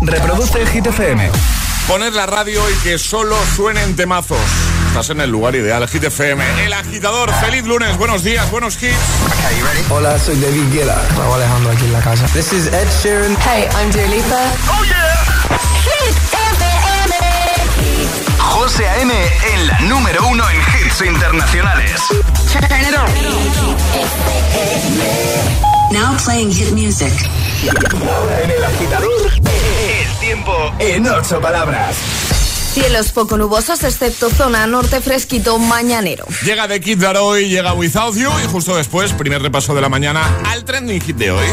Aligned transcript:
Reproduce 0.00 0.60
el 0.60 0.68
Hit 0.68 0.86
FM. 0.86 1.30
Poner 1.86 2.12
la 2.12 2.26
radio 2.26 2.60
y 2.70 2.74
que 2.84 2.98
solo 2.98 3.36
suenen 3.56 3.96
temazos. 3.96 4.38
Estás 4.88 5.10
en 5.10 5.20
el 5.20 5.30
lugar 5.30 5.54
ideal, 5.56 5.86
Hit 5.88 6.04
FM. 6.04 6.64
El 6.64 6.72
agitador, 6.72 7.32
feliz 7.40 7.64
lunes, 7.64 7.96
buenos 7.96 8.22
días, 8.22 8.48
buenos 8.50 8.80
hits. 8.82 8.96
Hola, 9.90 10.18
soy 10.18 10.38
David 10.40 10.72
Guetta. 10.72 11.00
Raúl 11.16 11.34
Alejandro 11.34 11.72
aquí 11.72 11.84
en 11.84 11.92
la 11.92 12.00
casa. 12.00 12.26
This 12.26 12.52
is 12.52 12.66
Ed 12.66 12.86
Sheeran. 13.02 13.36
Hey, 13.40 13.68
I'm 13.80 13.90
Dua 13.90 14.06
Lipa. 14.06 14.52
Oh 14.70 14.84
yeah. 14.84 15.26
Hit 15.82 16.16
FM. 16.16 16.64
José 18.38 18.88
A.M. 18.88 19.12
en 19.54 19.66
la 19.66 19.80
número 19.80 20.26
uno 20.28 20.44
en 20.50 20.56
hits 20.84 21.00
internacionales. 21.02 22.00
Turn 22.52 22.64
it 22.80 22.94
on. 22.96 23.08
Now 25.92 26.16
playing 26.18 26.50
hit 26.52 26.72
music. 26.72 27.12
Ahora 27.66 28.42
en 28.42 28.50
el 28.50 28.64
agitador, 28.64 29.32
el 29.34 30.18
tiempo 30.20 30.52
en 30.78 31.06
ocho 31.08 31.40
palabras. 31.40 31.96
Cielos 32.72 33.10
poco 33.10 33.36
nubosos, 33.36 33.82
excepto 33.82 34.30
zona 34.30 34.66
norte 34.68 35.00
fresquito 35.00 35.58
mañanero. 35.58 36.24
Llega 36.44 36.68
The 36.68 36.80
Kid 36.80 37.00
Laroi, 37.00 37.48
llega 37.48 37.72
Without 37.72 38.14
You 38.14 38.30
y 38.44 38.46
justo 38.46 38.76
después, 38.76 39.12
primer 39.12 39.42
repaso 39.42 39.74
de 39.74 39.80
la 39.80 39.88
mañana 39.88 40.22
al 40.46 40.64
trending 40.64 41.00
hit 41.00 41.16
de 41.16 41.32
hoy. 41.32 41.46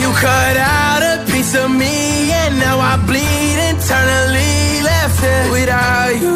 You 0.00 0.10
cut 0.12 0.56
out 0.56 1.02
a 1.02 1.24
piece 1.30 1.54
of 1.56 1.70
me 1.70 2.32
and 2.32 2.58
now 2.58 2.80
I 2.80 2.96
bleed 3.06 3.58
internally 3.70 4.82
left 4.82 5.22
it 5.22 5.52
without 5.52 6.20
you, 6.20 6.35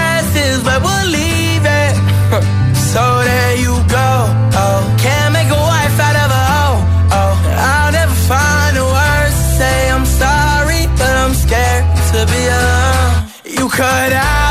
cut 13.71 14.11
out 14.11 14.50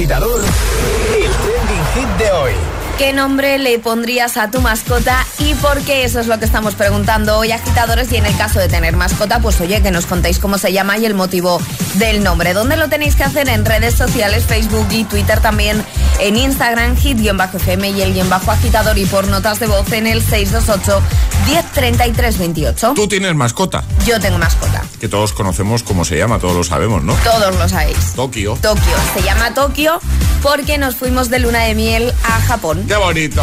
agitador, 0.00 0.40
el 0.42 1.30
trending 1.30 1.84
hit 1.94 2.08
de 2.18 2.32
hoy. 2.32 2.52
¿Qué 2.96 3.12
nombre 3.12 3.58
le 3.58 3.78
pondrías 3.78 4.38
a 4.38 4.50
tu 4.50 4.62
mascota 4.62 5.26
y 5.60 5.62
por 5.62 5.80
qué? 5.82 6.04
Eso 6.04 6.20
es 6.20 6.26
lo 6.26 6.38
que 6.38 6.44
estamos 6.44 6.74
preguntando 6.74 7.38
hoy, 7.38 7.52
agitadores. 7.52 8.10
Y 8.12 8.16
en 8.16 8.26
el 8.26 8.36
caso 8.36 8.58
de 8.58 8.68
tener 8.68 8.96
mascota, 8.96 9.40
pues 9.40 9.60
oye, 9.60 9.82
que 9.82 9.90
nos 9.90 10.06
contéis 10.06 10.38
cómo 10.38 10.58
se 10.58 10.72
llama 10.72 10.98
y 10.98 11.06
el 11.06 11.14
motivo 11.14 11.60
del 11.94 12.22
nombre. 12.22 12.52
¿Dónde 12.54 12.76
lo 12.76 12.88
tenéis 12.88 13.16
que 13.16 13.24
hacer? 13.24 13.48
En 13.48 13.64
redes 13.64 13.94
sociales, 13.94 14.44
Facebook 14.44 14.86
y 14.90 15.04
Twitter 15.04 15.40
también. 15.40 15.84
En 16.18 16.36
Instagram, 16.36 16.96
hit-fm 16.96 17.90
y 17.90 18.02
el 18.02 18.12
guion 18.14 18.28
bajo 18.28 18.50
agitador 18.50 18.98
y 18.98 19.06
por 19.06 19.26
notas 19.28 19.58
de 19.60 19.66
voz 19.66 19.90
en 19.92 20.06
el 20.06 20.22
628 20.22 21.02
103328. 21.46 22.92
Tú 22.94 23.08
tienes 23.08 23.34
mascota, 23.34 23.84
Yo 24.06 24.20
tengo 24.20 24.38
mascota. 24.38 24.82
que 25.00 25.08
todos 25.08 25.32
conocemos 25.32 25.82
cómo 25.82 26.04
se 26.04 26.16
llama, 26.18 26.38
todos 26.38 26.54
lo 26.56 26.64
sabemos, 26.64 27.02
¿no? 27.02 27.14
Todos 27.24 27.56
lo 27.56 27.68
sabéis. 27.68 28.12
Tokio. 28.14 28.56
Tokio. 28.60 28.94
Se 29.14 29.22
llama 29.22 29.54
Tokio 29.54 30.00
porque 30.42 30.78
nos 30.78 30.94
fuimos 30.96 31.30
de 31.30 31.38
luna 31.38 31.60
de 31.64 31.74
miel 31.74 32.12
a 32.24 32.40
Japón. 32.42 32.84
¡Qué 32.86 32.96
bonito! 32.96 33.42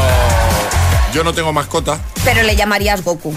Yo 1.14 1.24
no 1.24 1.34
tengo 1.34 1.54
mascota. 1.54 2.00
Pero 2.24 2.44
le 2.44 2.56
llamarías 2.56 3.04
Goku. 3.04 3.36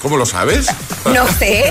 ¿Cómo 0.00 0.16
lo 0.16 0.26
sabes? 0.26 0.66
No 1.12 1.26
sé. 1.36 1.68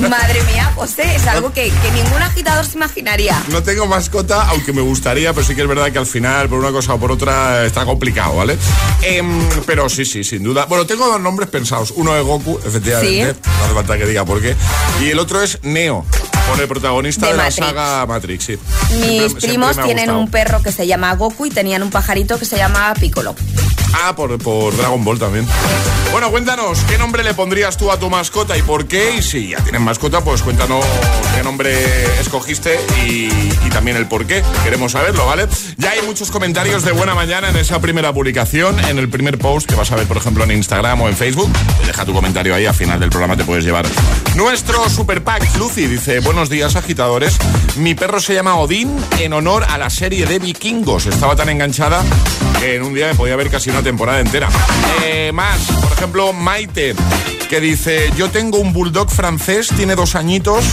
Madre 0.00 0.42
mía, 0.52 0.72
José, 0.74 1.14
es 1.14 1.24
algo 1.28 1.52
que, 1.52 1.70
que 1.70 1.90
ningún 1.92 2.20
agitador 2.20 2.64
se 2.66 2.76
imaginaría. 2.76 3.40
No 3.48 3.62
tengo 3.62 3.86
mascota, 3.86 4.42
aunque 4.48 4.72
me 4.72 4.80
gustaría, 4.82 5.32
pero 5.32 5.46
sí 5.46 5.54
que 5.54 5.62
es 5.62 5.68
verdad 5.68 5.92
que 5.92 5.98
al 5.98 6.06
final, 6.06 6.48
por 6.48 6.58
una 6.58 6.72
cosa 6.72 6.94
o 6.94 6.98
por 6.98 7.12
otra, 7.12 7.64
está 7.64 7.84
complicado, 7.84 8.34
¿vale? 8.34 8.58
Em, 9.02 9.48
pero 9.66 9.88
sí, 9.88 10.04
sí, 10.04 10.24
sin 10.24 10.42
duda. 10.42 10.64
Bueno, 10.66 10.84
tengo 10.84 11.06
dos 11.06 11.20
nombres 11.20 11.48
pensados. 11.48 11.92
Uno 11.94 12.16
es 12.16 12.24
Goku, 12.24 12.58
efectivamente. 12.66 13.34
Sí. 13.34 13.40
No 13.58 13.64
hace 13.66 13.74
falta 13.74 13.96
que 13.98 14.06
diga 14.06 14.24
por 14.24 14.42
qué. 14.42 14.56
Y 15.00 15.10
el 15.10 15.18
otro 15.20 15.40
es 15.40 15.60
Neo, 15.62 16.04
por 16.48 16.60
el 16.60 16.66
protagonista 16.66 17.26
De 17.26 17.32
de, 17.32 17.38
la 17.38 17.50
saga 17.52 18.04
Matrix, 18.06 18.44
sí. 18.46 18.58
Mis 18.98 19.00
Siempre- 19.30 19.48
primos 19.48 19.80
tienen 19.84 20.10
un 20.10 20.28
perro 20.28 20.60
que 20.60 20.72
se 20.72 20.88
llama 20.88 21.14
Goku 21.14 21.46
y 21.46 21.50
tenían 21.50 21.84
un 21.84 21.90
pajarito 21.90 22.36
que 22.36 22.44
se 22.46 22.56
llama 22.56 22.92
Piccolo. 22.98 23.36
Ah, 23.94 24.14
por, 24.14 24.38
por 24.38 24.76
Dragon 24.76 25.04
Ball 25.04 25.18
también. 25.18 25.46
Bueno, 26.12 26.30
cuéntanos, 26.30 26.80
¿qué 26.88 26.96
nombre 26.96 27.22
le 27.22 27.34
pondrías 27.34 27.76
tú 27.76 27.90
a 27.90 27.98
tu 27.98 28.08
mascota 28.08 28.56
y 28.56 28.62
por 28.62 28.86
qué? 28.86 29.16
Y 29.16 29.22
si 29.22 29.48
ya 29.48 29.62
tienes 29.62 29.80
mascota, 29.80 30.22
pues 30.22 30.42
cuéntanos 30.42 30.84
qué 31.34 31.42
nombre 31.42 31.74
escogiste 32.20 32.80
y, 33.06 33.28
también 33.70 33.98
el 33.98 34.06
por 34.06 34.26
qué. 34.26 34.42
Queremos 34.64 34.92
saberlo, 34.92 35.26
¿vale? 35.26 35.46
Ya 35.76 35.90
hay 35.90 36.00
muchos 36.02 36.30
comentarios 36.30 36.82
de 36.84 36.92
buena 36.92 37.14
mañana 37.14 37.50
en 37.50 37.56
esa 37.56 37.80
primera 37.80 38.12
publicación, 38.14 38.78
en 38.86 38.98
el 38.98 39.10
primer 39.10 39.38
post 39.38 39.68
que 39.68 39.74
vas 39.74 39.92
a 39.92 39.96
ver, 39.96 40.06
por 40.06 40.16
ejemplo, 40.16 40.44
en 40.44 40.52
Instagram 40.52 41.02
o 41.02 41.08
en 41.08 41.16
Facebook. 41.16 41.52
Deja 41.84 42.06
tu 42.06 42.14
comentario 42.14 42.54
ahí, 42.54 42.64
al 42.64 42.74
final 42.74 42.98
del 42.98 43.10
programa 43.10 43.36
te 43.36 43.44
puedes 43.44 43.64
llevar. 43.64 43.84
Nuestro 44.34 44.88
super 44.88 45.22
pack, 45.22 45.56
Lucy, 45.58 45.86
dice, 45.86 46.20
buenos 46.20 46.48
días, 46.48 46.76
agitadores. 46.76 47.36
Mi 47.76 47.94
perro 47.94 48.20
se 48.20 48.32
llama 48.32 48.56
Odín 48.56 48.96
en 49.18 49.34
honor 49.34 49.64
a 49.68 49.76
la 49.76 49.90
serie 49.90 50.24
de 50.24 50.38
vikingos. 50.38 51.04
Estaba 51.04 51.36
tan 51.36 51.50
enganchada 51.50 52.02
que 52.60 52.76
en 52.76 52.82
un 52.82 52.94
día 52.94 53.08
me 53.08 53.14
podía 53.14 53.36
ver 53.36 53.50
casi 53.50 53.70
una 53.76 53.82
temporada 53.82 54.20
entera. 54.20 54.48
Eh, 55.04 55.32
más, 55.34 55.60
por 55.82 55.92
ejemplo, 55.92 56.32
Maite, 56.32 56.94
que 57.50 57.60
dice, 57.60 58.10
yo 58.16 58.30
tengo 58.30 58.56
un 58.56 58.72
bulldog 58.72 59.10
francés, 59.10 59.68
tiene 59.76 59.94
dos 59.94 60.14
añitos, 60.14 60.64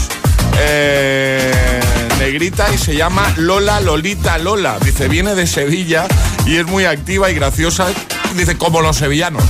eh, 0.57 1.81
negrita 2.17 2.73
y 2.73 2.77
se 2.77 2.95
llama 2.95 3.33
Lola 3.35 3.81
Lolita 3.81 4.37
Lola. 4.37 4.77
Dice, 4.79 5.09
viene 5.09 5.35
de 5.35 5.47
Sevilla 5.47 6.07
y 6.45 6.55
es 6.55 6.65
muy 6.65 6.85
activa 6.85 7.29
y 7.29 7.35
graciosa, 7.35 7.87
dice, 8.37 8.57
como 8.57 8.79
los 8.79 8.95
sevillanos 8.95 9.43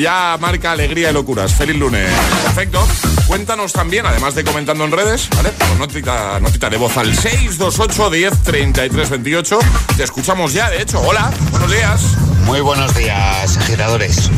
ya 0.00 0.36
marca 0.40 0.72
alegría 0.72 1.10
y 1.10 1.12
locuras. 1.12 1.54
Feliz 1.54 1.76
lunes. 1.76 2.10
Perfecto. 2.44 2.86
Cuéntanos 3.26 3.72
también, 3.72 4.06
además 4.06 4.34
de 4.34 4.44
comentando 4.44 4.84
en 4.84 4.92
redes, 4.92 5.28
¿vale? 5.36 5.50
Por 5.50 5.76
notita, 5.78 6.38
notita 6.40 6.68
de 6.70 6.76
voz 6.76 6.96
al 6.96 7.14
628 7.14 8.10
10 8.10 8.42
33 8.42 9.10
28. 9.10 9.58
Te 9.96 10.02
escuchamos 10.04 10.52
ya, 10.52 10.70
de 10.70 10.82
hecho. 10.82 11.00
Hola, 11.00 11.30
buenos 11.50 11.70
días. 11.70 12.02
Muy 12.44 12.60
buenos 12.60 12.94
días, 12.94 13.56
agitadores. 13.56 14.30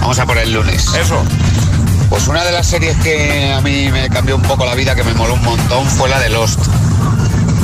Vamos 0.00 0.18
a 0.18 0.26
por 0.26 0.38
el 0.38 0.52
lunes. 0.52 0.92
Eso. 0.94 1.22
Pues 2.10 2.28
una 2.28 2.44
de 2.44 2.52
las 2.52 2.66
series 2.66 2.96
que 2.98 3.52
a 3.52 3.60
mí 3.60 3.90
me 3.90 4.08
cambió 4.10 4.36
un 4.36 4.42
poco 4.42 4.64
la 4.64 4.74
vida, 4.74 4.94
que 4.94 5.04
me 5.04 5.14
moló 5.14 5.34
un 5.34 5.42
montón, 5.42 5.86
fue 5.86 6.08
la 6.08 6.20
de 6.20 6.30
Lost 6.30 6.60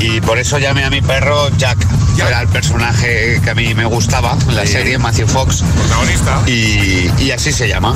y 0.01 0.21
por 0.23 0.39
eso 0.39 0.59
llamé 0.59 0.85
a 0.85 0.91
mi 0.91 1.03
perro 1.03 1.51
Jack. 1.59 1.79
Jack. 2.17 2.29
Era 2.29 2.41
el 2.41 2.49
personaje 2.49 3.41
que 3.45 3.51
a 3.51 3.55
mí 3.55 3.75
me 3.75 3.85
gustaba 3.85 4.37
en 4.49 4.57
la 4.57 4.67
serie, 4.67 4.99
Matthew 4.99 5.29
Fox. 5.29 5.63
Protagonista. 5.63 6.43
Y, 6.47 7.31
así 7.31 7.53
se 7.53 7.69
llama. 7.69 7.95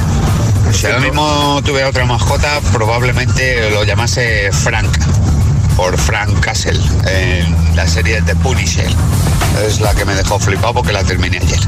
Si 0.72 0.86
ahora 0.86 1.00
mismo 1.00 1.60
tuviera 1.64 1.88
otra 1.88 2.04
mascota, 2.04 2.60
probablemente 2.72 3.70
lo 3.70 3.84
llamase 3.84 4.50
Frank 4.52 4.98
por 5.76 5.98
Frank 5.98 6.40
Castle 6.40 6.80
en 7.06 7.76
la 7.76 7.86
serie 7.86 8.20
The 8.22 8.36
Punisher. 8.36 8.88
Es 9.66 9.80
la 9.80 9.94
que 9.94 10.04
me 10.04 10.14
dejó 10.14 10.38
flipado 10.38 10.74
porque 10.74 10.92
la 10.92 11.04
terminé 11.04 11.38
ayer. 11.38 11.60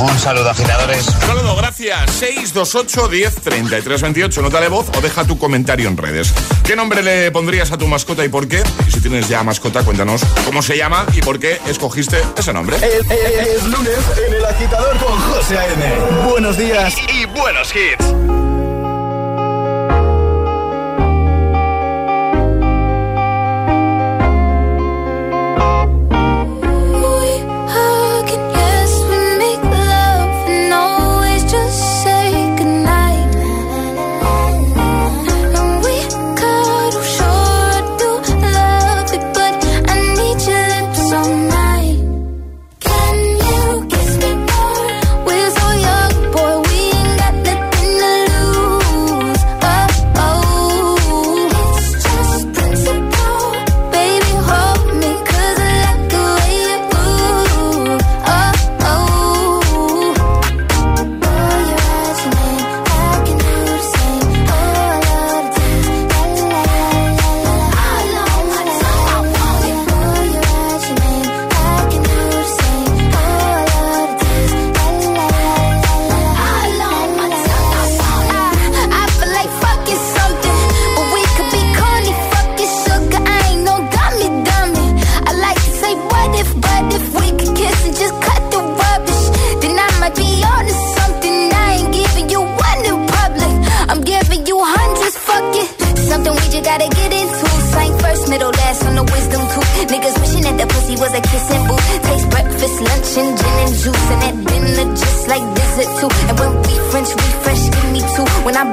Un 0.00 0.18
saludo, 0.18 0.50
agitadores. 0.50 1.06
Un 1.06 1.20
saludo, 1.20 1.56
gracias. 1.56 2.10
628 2.12 3.08
10 3.08 3.34
33 3.36 4.02
28. 4.02 4.42
Nota 4.42 4.60
de 4.60 4.68
voz 4.68 4.86
o 4.96 5.00
deja 5.00 5.24
tu 5.24 5.38
comentario 5.38 5.88
en 5.88 5.96
redes. 5.96 6.32
¿Qué 6.64 6.76
nombre 6.76 7.02
le 7.02 7.30
pondrías 7.30 7.72
a 7.72 7.78
tu 7.78 7.86
mascota 7.86 8.24
y 8.24 8.28
por 8.28 8.46
qué? 8.46 8.62
Y 8.86 8.90
si 8.90 9.00
tienes 9.00 9.28
ya 9.28 9.42
mascota, 9.42 9.82
cuéntanos 9.84 10.22
cómo 10.44 10.62
se 10.62 10.76
llama 10.76 11.06
y 11.14 11.20
por 11.20 11.38
qué 11.38 11.60
escogiste 11.66 12.22
ese 12.36 12.52
nombre. 12.52 12.76
Eh, 12.76 12.80
eh, 12.82 13.02
eh, 13.10 13.56
es, 13.56 13.64
lunes 13.64 13.98
en 14.26 14.34
el 14.34 14.44
agitador 14.44 14.96
con 14.98 15.18
José 15.18 15.58
A.M. 15.58 16.28
Buenos 16.30 16.56
días 16.56 16.94
y 17.12 17.26
buenos 17.26 17.72
hits. 17.74 18.57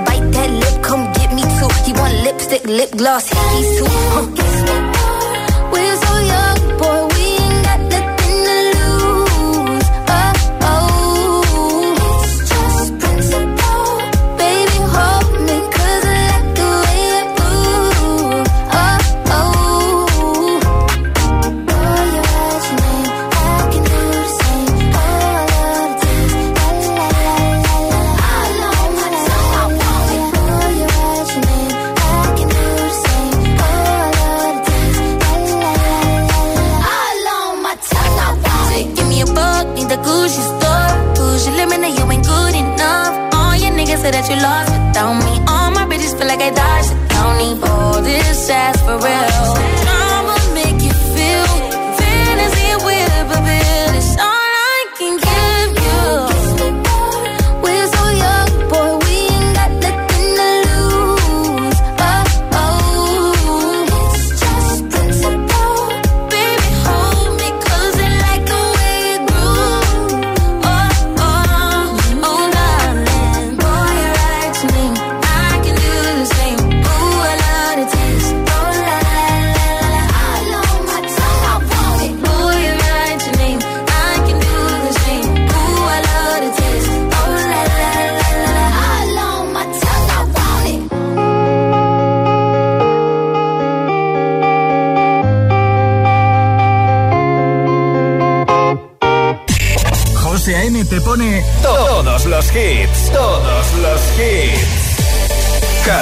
bite 0.04 0.32
that 0.32 0.50
lip, 0.50 0.84
come 0.84 1.12
get 1.14 1.34
me 1.34 1.44
too. 1.58 1.70
He 1.86 1.94
want 1.94 2.14
lipstick, 2.24 2.64
lip 2.66 2.92
gloss, 2.92 3.30
He's 3.30 3.78
too. 3.78 3.86
Huh. 4.14 4.26
Where's 5.72 6.00
was 6.00 6.08
so 6.08 6.18
young, 6.34 6.78
boy. 6.80 7.05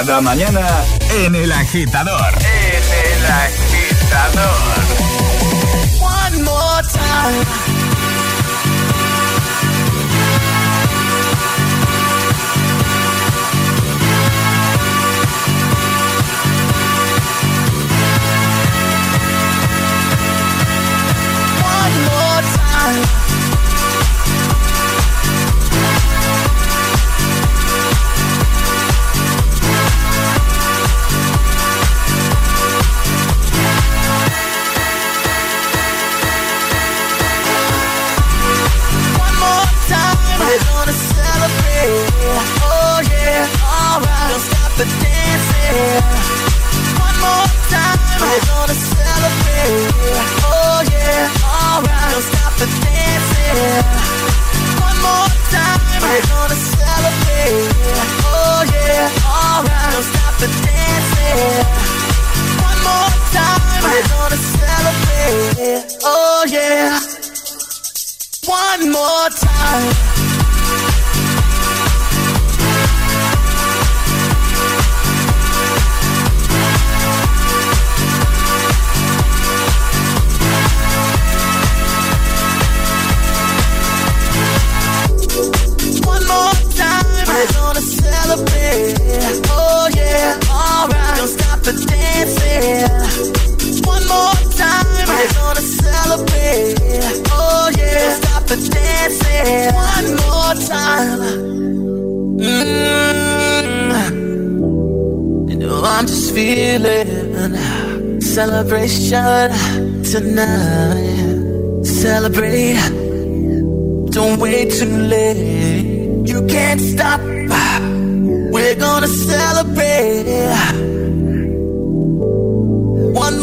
Cada 0.06 0.20
mañana 0.20 0.60
en 1.16 1.34
El 1.34 1.50
Agitador. 1.50 2.34
En 2.38 2.82
El 3.16 3.24
Agitador. 3.24 4.84
One 5.98 6.42
more 6.42 6.82
time. 6.92 7.63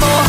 More 0.00 0.26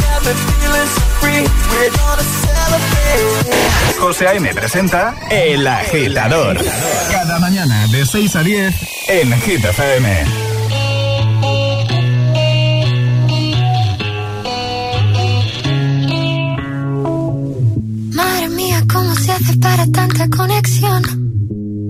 got 0.00 0.20
me 0.24 0.32
feeling 0.32 0.88
so 0.94 1.00
free. 1.20 1.42
We're 1.70 1.90
gonna 1.90 2.22
celebrate. 2.22 3.72
José 4.00 4.26
A.M. 4.26 4.54
presenta 4.54 5.14
El 5.30 5.66
Agitador. 5.66 6.58
Cada 7.10 7.38
mañana 7.38 7.86
de 7.88 8.04
6 8.04 8.36
a 8.36 8.42
10 8.42 8.74
en 9.08 9.40
Hit 9.40 9.64
FM. 9.64 10.24
Madre 18.14 18.48
mía, 18.48 18.82
¿cómo 18.92 19.14
se 19.14 19.32
hace 19.32 19.56
para 19.58 19.86
tanta 19.86 20.28
conexión? 20.28 21.31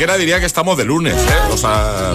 cualquiera 0.00 0.16
diría 0.16 0.40
que 0.40 0.46
estamos 0.46 0.78
de 0.78 0.86
lunes, 0.86 1.12
¿eh? 1.12 1.52
O 1.52 1.58
sea, 1.58 2.14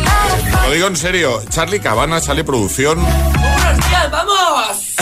lo 0.64 0.72
digo 0.72 0.88
en 0.88 0.96
serio. 0.96 1.44
Charlie 1.50 1.80
Cabana, 1.80 2.20
Charlie 2.20 2.44
Producción. 2.44 3.00
¡Buenos 3.00 3.88
días, 3.88 4.10
vamos! 4.10 4.96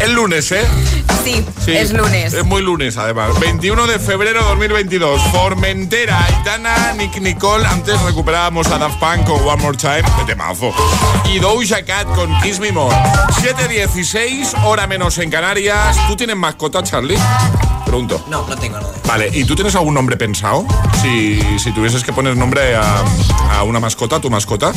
El 0.00 0.12
lunes, 0.12 0.50
¿eh? 0.50 0.66
Sí, 1.22 1.46
Sí, 1.64 1.70
es 1.70 1.92
lunes. 1.92 2.32
Es 2.32 2.44
muy 2.44 2.62
lunes, 2.62 2.96
además. 2.96 3.38
21 3.38 3.86
de 3.86 4.00
febrero 4.00 4.42
2022. 4.42 5.22
Formentera, 5.30 6.24
Aitana, 6.24 6.92
Nick 6.94 7.20
Nicole. 7.20 7.64
Antes 7.64 8.02
recuperábamos 8.02 8.66
a 8.72 8.78
Daft 8.78 8.98
Punk 8.98 9.24
con 9.24 9.40
One 9.40 9.62
More 9.62 9.78
Time. 9.78 10.02
¡Qué 10.18 10.24
temazo! 10.26 10.72
Y 11.32 11.38
Doja 11.38 11.84
Cat 11.84 12.08
con 12.16 12.36
Kiss 12.40 12.58
Me 12.58 12.72
More. 12.72 12.94
7.16, 13.40 14.64
hora 14.64 14.88
menos 14.88 15.16
en 15.18 15.30
Canarias. 15.30 15.96
¿Tú 16.08 16.16
tienes 16.16 16.34
mascota, 16.34 16.82
Charlie? 16.82 17.18
Pregunto. 17.94 18.24
No, 18.28 18.44
no 18.48 18.56
tengo 18.56 18.80
nada. 18.80 18.92
Vale, 19.06 19.30
¿y 19.32 19.44
tú 19.44 19.54
tienes 19.54 19.72
algún 19.76 19.94
nombre 19.94 20.16
pensado? 20.16 20.66
Si, 21.00 21.40
si 21.60 21.70
tuvieses 21.72 22.02
que 22.02 22.12
poner 22.12 22.36
nombre 22.36 22.74
a, 22.74 23.04
a 23.52 23.62
una 23.62 23.78
mascota, 23.78 24.16
a 24.16 24.20
tu 24.20 24.28
mascota. 24.30 24.72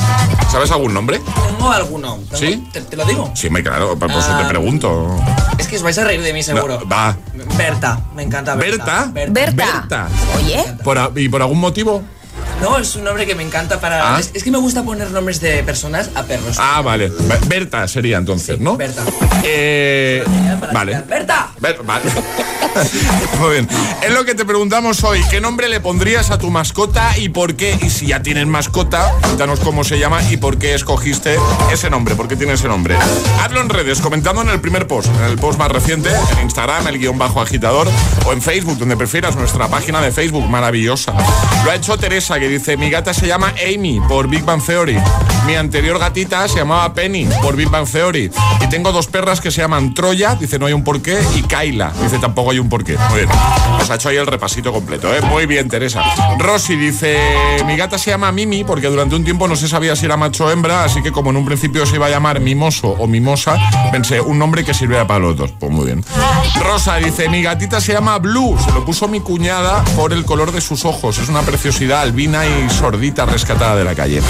¿Sabes 0.52 0.70
algún 0.70 0.94
nombre? 0.94 1.20
Tengo 1.58 1.72
alguno. 1.72 2.20
Tengo- 2.30 2.38
¿Sí? 2.38 2.64
¿Te, 2.72 2.82
te 2.82 2.96
lo 2.96 3.06
digo? 3.06 3.32
Sí, 3.34 3.50
me 3.50 3.64
claro, 3.64 3.98
por 3.98 4.12
eso 4.12 4.20
te 4.38 4.44
Ah. 4.44 4.48
pregunto. 4.48 5.20
Es 5.58 5.66
que 5.68 5.78
os 5.78 5.82
vais 5.82 5.98
a 5.98 6.04
reír 6.04 6.22
de 6.22 6.32
mí 6.32 6.44
seguro. 6.44 6.80
No, 6.82 6.88
va. 6.88 7.18
Berta, 7.58 8.00
me 8.16 8.22
encanta 8.22 8.54
Berta. 8.54 9.10
¿Berta? 9.12 9.32
Berta. 9.34 9.66
Berta. 9.80 10.08
Oye, 10.36 10.64
¿Por 10.84 11.14
¿Y 11.16 11.28
por 11.28 11.42
algún 11.42 11.60
motivo? 11.60 12.04
No, 12.62 12.78
es 12.78 12.96
un 12.96 13.04
nombre 13.04 13.26
que 13.28 13.36
me 13.36 13.44
encanta 13.44 13.80
para... 13.80 14.16
Ah. 14.16 14.20
Es, 14.20 14.32
es 14.34 14.44
que 14.44 14.50
me 14.52 14.58
gusta 14.58 14.82
poner 14.84 15.10
nombres 15.12 15.42
de 15.42 15.62
personas 15.64 16.10
a 16.16 16.24
perros. 16.24 16.58
Ah, 16.60 16.82
vale. 16.82 17.10
Be- 17.10 17.40
Berta 17.48 17.88
sería 17.88 18.18
entonces, 18.18 18.60
¿no? 18.60 18.78
Berta. 18.78 19.02
Eh, 19.44 20.24
vale. 20.74 20.92
tirar. 20.94 21.08
¡Berta! 21.08 21.50
Muy 23.40 23.52
bien. 23.52 23.68
Es 24.02 24.14
lo 24.14 24.26
que 24.26 24.36
te 24.36 24.46
preguntamos 24.46 25.04
hoy. 25.04 25.22
¿Qué 25.30 25.42
nombre 25.42 25.68
le 25.68 25.80
pondrías 25.80 26.30
a 26.30 26.38
tu 26.38 26.52
mascota 26.52 27.18
y 27.18 27.30
por 27.30 27.56
qué? 27.56 27.78
Y 27.82 27.90
si 27.90 28.08
ya 28.08 28.22
tienes 28.22 28.46
mascota, 28.46 29.12
cuéntanos 29.22 29.60
cómo 29.62 29.84
se 29.84 29.98
llama 29.98 30.22
y 30.30 30.38
por 30.38 30.58
qué 30.58 30.76
escogiste 30.76 31.38
ese 31.72 31.90
nombre. 31.90 32.16
¿Por 32.16 32.28
qué 32.28 32.36
tiene 32.36 32.54
ese 32.54 32.68
nombre? 32.68 32.96
Hazlo 33.42 33.62
en 33.62 33.70
redes, 33.70 34.02
comentando 34.02 34.42
en 34.42 34.50
el 34.50 34.62
primer 34.62 34.88
post, 34.88 35.10
en 35.18 35.24
el 35.24 35.38
post 35.38 35.58
más 35.58 35.72
reciente, 35.72 36.10
en 36.34 36.44
Instagram, 36.44 36.88
el 36.88 37.00
guion 37.00 37.18
bajo 37.18 37.42
agitador, 37.42 37.88
o 38.26 38.34
en 38.34 38.42
Facebook, 38.42 38.78
donde 38.78 38.96
prefieras, 38.96 39.36
nuestra 39.36 39.68
página 39.68 40.02
de 40.02 40.12
Facebook, 40.12 40.48
maravillosa. 40.48 41.14
Lo 41.66 41.72
ha 41.72 41.76
hecho 41.76 41.98
Teresa, 41.98 42.40
que 42.40 42.48
dice, 42.48 42.78
mi 42.78 42.90
gata 42.90 43.14
se 43.14 43.28
llama 43.28 43.54
Amy, 43.66 44.00
por 44.08 44.28
Big 44.28 44.44
Bang 44.44 44.64
Theory. 44.64 44.98
Mi 45.46 45.56
anterior 45.56 45.98
gatita 45.98 46.48
se 46.48 46.58
llamaba 46.58 46.94
Penny, 46.94 47.28
por 47.42 47.56
Big 47.56 47.70
Bang 47.70 47.88
Theory. 47.90 48.30
Y 48.62 48.70
tengo 48.70 48.92
dos 48.92 49.08
perras 49.08 49.42
que 49.42 49.50
se 49.50 49.62
llaman 49.62 49.94
Troya, 49.94 50.36
dice, 50.36 50.60
no 50.60 50.66
hay 50.66 50.74
un 50.74 50.84
porqué, 50.84 51.20
y 51.36 51.47
Kaila, 51.48 51.94
dice, 52.02 52.20
tampoco 52.20 52.52
hay 52.52 52.60
un 52.60 52.70
porqué. 52.70 52.98
Muy 53.10 53.20
bien. 53.20 53.30
Nos 53.80 53.90
ha 53.90 53.96
hecho 53.96 54.10
ahí 54.10 54.18
el 54.18 54.28
repasito 54.28 54.72
completo, 54.72 55.14
¿eh? 55.14 55.22
Muy 55.22 55.46
bien, 55.46 55.70
Teresa. 55.70 56.04
Rosy 56.40 56.76
dice, 56.76 57.18
mi 57.66 57.76
gata 57.76 57.98
se 57.98 58.12
llama 58.12 58.32
Mimi, 58.32 58.64
porque 58.64 58.88
durante 58.88 59.16
un 59.16 59.24
tiempo 59.24 59.48
no 59.48 59.56
se 59.56 59.68
sabía 59.68 59.96
si 59.96 60.06
era 60.06 60.18
macho 60.18 60.46
o 60.46 60.52
hembra, 60.52 60.84
así 60.84 61.02
que 61.02 61.12
como 61.12 61.30
en 61.30 61.38
un 61.38 61.46
principio 61.46 61.86
se 61.86 61.96
iba 61.96 62.08
a 62.08 62.10
llamar 62.10 62.40
Mimoso 62.40 62.90
o 62.90 63.08
Mimosa, 63.08 63.58
pensé, 63.92 64.20
un 64.20 64.38
nombre 64.38 64.64
que 64.64 64.74
sirviera 64.74 65.08
para 65.08 65.20
los 65.20 65.38
dos. 65.38 65.52
Pues 65.60 65.72
muy 65.72 65.86
bien. 65.86 66.04
Rosa 66.64 66.98
dice, 66.98 67.30
mi 67.30 67.42
gatita 67.42 67.80
se 67.80 67.94
llama 67.94 68.18
Blue, 68.20 68.58
se 68.64 68.72
lo 68.72 68.84
puso 68.84 69.08
mi 69.08 69.20
cuñada 69.22 69.84
por 69.96 70.14
el 70.14 70.26
color 70.26 70.52
de 70.52 70.62
sus 70.62 70.86
ojos. 70.86 71.18
Es 71.18 71.30
una 71.30 71.42
preciosidad 71.42 72.02
albina 72.02 72.46
y 72.46 72.70
sordita 72.70 73.26
rescatada 73.26 73.76
de 73.76 73.84
la 73.84 73.96
calle. 73.96 74.22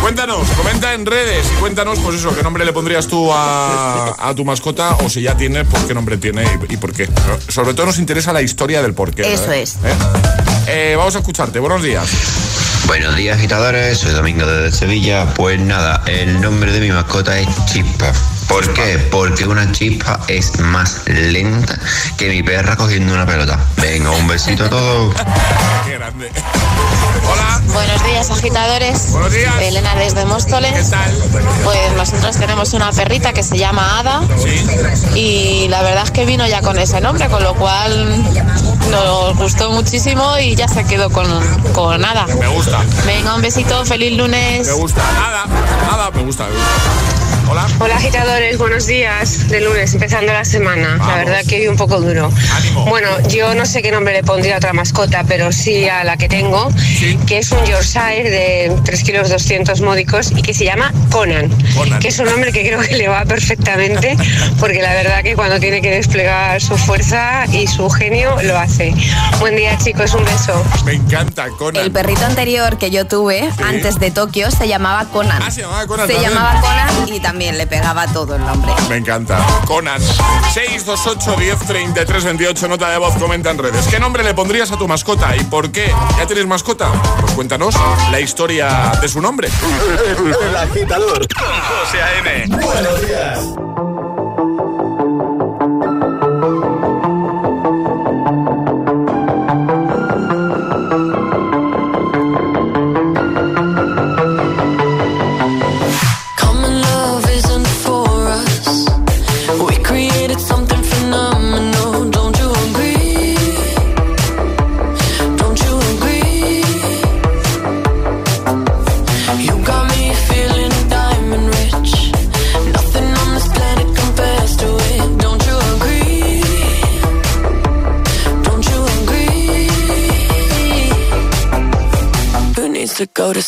Cuéntanos, 0.00 0.48
comenta 0.50 0.94
en 0.94 1.06
redes 1.06 1.50
y 1.52 1.60
cuéntanos, 1.60 1.98
pues 2.00 2.16
eso, 2.16 2.34
qué 2.34 2.42
nombre 2.42 2.64
le 2.64 2.72
pondrías 2.72 3.06
tú 3.06 3.30
a, 3.32 4.14
a 4.18 4.34
tu 4.34 4.44
mascota 4.44 4.96
o 5.04 5.08
si 5.08 5.22
ya 5.22 5.36
tienes, 5.36 5.66
pues 5.68 5.84
qué 5.84 5.94
nombre 5.94 6.16
tiene 6.18 6.57
y, 6.68 6.74
y 6.74 6.76
por 6.76 6.92
qué. 6.92 7.08
Sobre 7.48 7.74
todo 7.74 7.86
nos 7.86 7.98
interesa 7.98 8.32
la 8.32 8.42
historia 8.42 8.82
del 8.82 8.94
por 8.94 9.14
qué. 9.14 9.32
Eso 9.32 9.52
¿eh? 9.52 9.62
es. 9.62 9.76
¿Eh? 9.76 9.94
Eh, 10.68 10.94
vamos 10.96 11.14
a 11.16 11.18
escucharte, 11.18 11.58
buenos 11.58 11.82
días. 11.82 12.08
Buenos 12.86 13.16
días, 13.16 13.36
agitadores. 13.36 13.98
Soy 13.98 14.12
Domingo 14.12 14.46
desde 14.46 14.76
Sevilla. 14.76 15.26
Pues 15.34 15.60
nada, 15.60 16.02
el 16.06 16.40
nombre 16.40 16.72
de 16.72 16.80
mi 16.80 16.90
mascota 16.90 17.38
es 17.38 17.48
Chispa. 17.66 18.12
¿Por 18.48 18.72
qué? 18.72 18.98
Porque 19.10 19.46
una 19.46 19.70
chispa 19.72 20.20
es 20.28 20.58
más 20.60 21.02
lenta 21.06 21.78
que 22.16 22.28
mi 22.30 22.42
perra 22.42 22.76
cogiendo 22.76 23.12
una 23.12 23.26
pelota. 23.26 23.58
Venga, 23.76 24.10
un 24.10 24.26
besito 24.26 24.64
a 24.64 24.70
todos. 24.70 25.14
Qué 25.86 25.94
grande. 25.94 26.30
Hola. 27.30 27.60
Buenos 27.72 28.02
días, 28.04 28.30
agitadores. 28.30 29.10
Buenos 29.12 29.32
días. 29.32 29.54
Elena 29.60 29.94
desde 29.96 30.24
Móstoles. 30.24 30.72
¿Qué 30.72 30.82
tal? 30.90 31.14
Pues 31.62 31.92
nosotros 31.96 32.36
tenemos 32.38 32.72
una 32.72 32.90
perrita 32.92 33.32
que 33.34 33.42
se 33.42 33.58
llama 33.58 33.98
Ada 34.00 34.22
Sí. 34.42 34.66
y 35.14 35.68
la 35.68 35.82
verdad 35.82 36.04
es 36.04 36.10
que 36.10 36.24
vino 36.24 36.46
ya 36.46 36.62
con 36.62 36.78
ese 36.78 37.00
nombre, 37.00 37.28
con 37.28 37.42
lo 37.42 37.54
cual 37.54 38.24
nos 38.90 39.36
gustó 39.36 39.70
muchísimo 39.72 40.38
y 40.38 40.54
ya 40.56 40.68
se 40.68 40.84
quedó 40.84 41.10
con, 41.10 41.26
con 41.74 42.02
Ada. 42.04 42.26
Me 42.40 42.48
gusta. 42.48 42.80
Venga, 43.06 43.34
un 43.34 43.42
besito, 43.42 43.84
feliz 43.84 44.16
lunes. 44.16 44.66
Me 44.66 44.72
gusta. 44.72 45.02
Nada, 45.12 45.44
nada, 45.90 46.10
me 46.10 46.22
gusta. 46.22 46.44
me 46.46 46.52
gusta. 46.54 47.37
Hola. 47.50 47.66
Hola 47.80 47.96
agitadores, 47.96 48.58
buenos 48.58 48.86
días 48.86 49.48
de 49.48 49.62
lunes, 49.62 49.94
empezando 49.94 50.32
la 50.34 50.44
semana. 50.44 50.96
Vamos. 50.98 51.06
La 51.08 51.16
verdad 51.16 51.40
que 51.48 51.60
hoy 51.60 51.68
un 51.68 51.76
poco 51.76 51.98
duro. 52.00 52.30
Ánimo. 52.54 52.84
Bueno, 52.86 53.08
yo 53.28 53.54
no 53.54 53.64
sé 53.64 53.80
qué 53.80 53.90
nombre 53.90 54.12
le 54.12 54.22
pondría 54.22 54.54
a 54.56 54.58
otra 54.58 54.74
mascota, 54.74 55.24
pero 55.26 55.50
sí 55.50 55.88
a 55.88 56.04
la 56.04 56.18
que 56.18 56.28
tengo, 56.28 56.68
Sí. 56.76 57.18
que 57.26 57.38
es 57.38 57.50
un 57.50 57.64
Yorkshire 57.64 58.28
de 58.30 58.76
3 58.84 59.02
kilos 59.02 59.30
200 59.30 59.80
módicos 59.80 60.30
y 60.32 60.42
que 60.42 60.52
se 60.52 60.64
llama 60.66 60.92
Conan, 61.10 61.48
Conan. 61.74 62.00
que 62.00 62.08
es 62.08 62.18
un 62.18 62.26
nombre 62.26 62.52
que 62.52 62.66
creo 62.66 62.80
que 62.80 62.96
le 62.96 63.08
va 63.08 63.24
perfectamente, 63.24 64.14
porque 64.60 64.82
la 64.82 64.92
verdad 64.92 65.22
que 65.22 65.34
cuando 65.34 65.58
tiene 65.58 65.80
que 65.80 65.90
desplegar 65.90 66.60
su 66.60 66.76
fuerza 66.76 67.46
y 67.50 67.66
su 67.66 67.88
genio, 67.88 68.36
lo 68.42 68.58
hace. 68.58 68.92
Buen 69.40 69.56
día 69.56 69.78
chicos, 69.78 70.12
un 70.12 70.24
beso. 70.26 70.62
Me 70.84 70.92
encanta 70.94 71.48
Conan. 71.58 71.82
el 71.82 71.90
perrito 71.92 72.26
anterior 72.26 72.76
que 72.76 72.90
yo 72.90 73.06
tuve 73.06 73.48
antes 73.64 73.98
de 73.98 74.10
Tokio 74.10 74.50
se 74.50 74.68
llamaba 74.68 75.06
Conan. 75.10 75.42
Ah, 75.42 75.50
se 75.50 75.62
llamaba 75.62 75.86
Conan 75.86 76.06
Se 76.06 76.12
también. 76.12 76.30
llamaba 76.34 76.60
Conan 76.60 77.08
y 77.08 77.20
también 77.20 77.37
le 77.38 77.66
pegaba 77.66 78.06
todo 78.08 78.34
el 78.34 78.44
nombre. 78.44 78.72
Me 78.88 78.96
encanta. 78.96 79.38
Conan. 79.64 80.00
628 80.52 81.36
10 81.38 81.58
33 81.66 82.24
28 82.24 82.68
nota 82.68 82.90
de 82.90 82.98
voz, 82.98 83.14
comenta 83.16 83.50
en 83.50 83.58
redes. 83.58 83.86
¿Qué 83.86 84.00
nombre 84.00 84.24
le 84.24 84.34
pondrías 84.34 84.72
a 84.72 84.76
tu 84.76 84.88
mascota 84.88 85.36
y 85.36 85.44
por 85.44 85.70
qué? 85.70 85.92
¿Ya 86.18 86.26
tienes 86.26 86.46
mascota? 86.46 86.90
Pues 87.20 87.32
cuéntanos 87.34 87.74
la 88.10 88.20
historia 88.20 88.92
de 89.00 89.08
su 89.08 89.20
nombre. 89.20 89.48
El 90.48 90.56
agitador 90.56 91.26
con 91.28 91.46
José 91.46 92.02
A.M. 92.02 92.46
Buenos 92.48 93.06
días. 93.06 93.67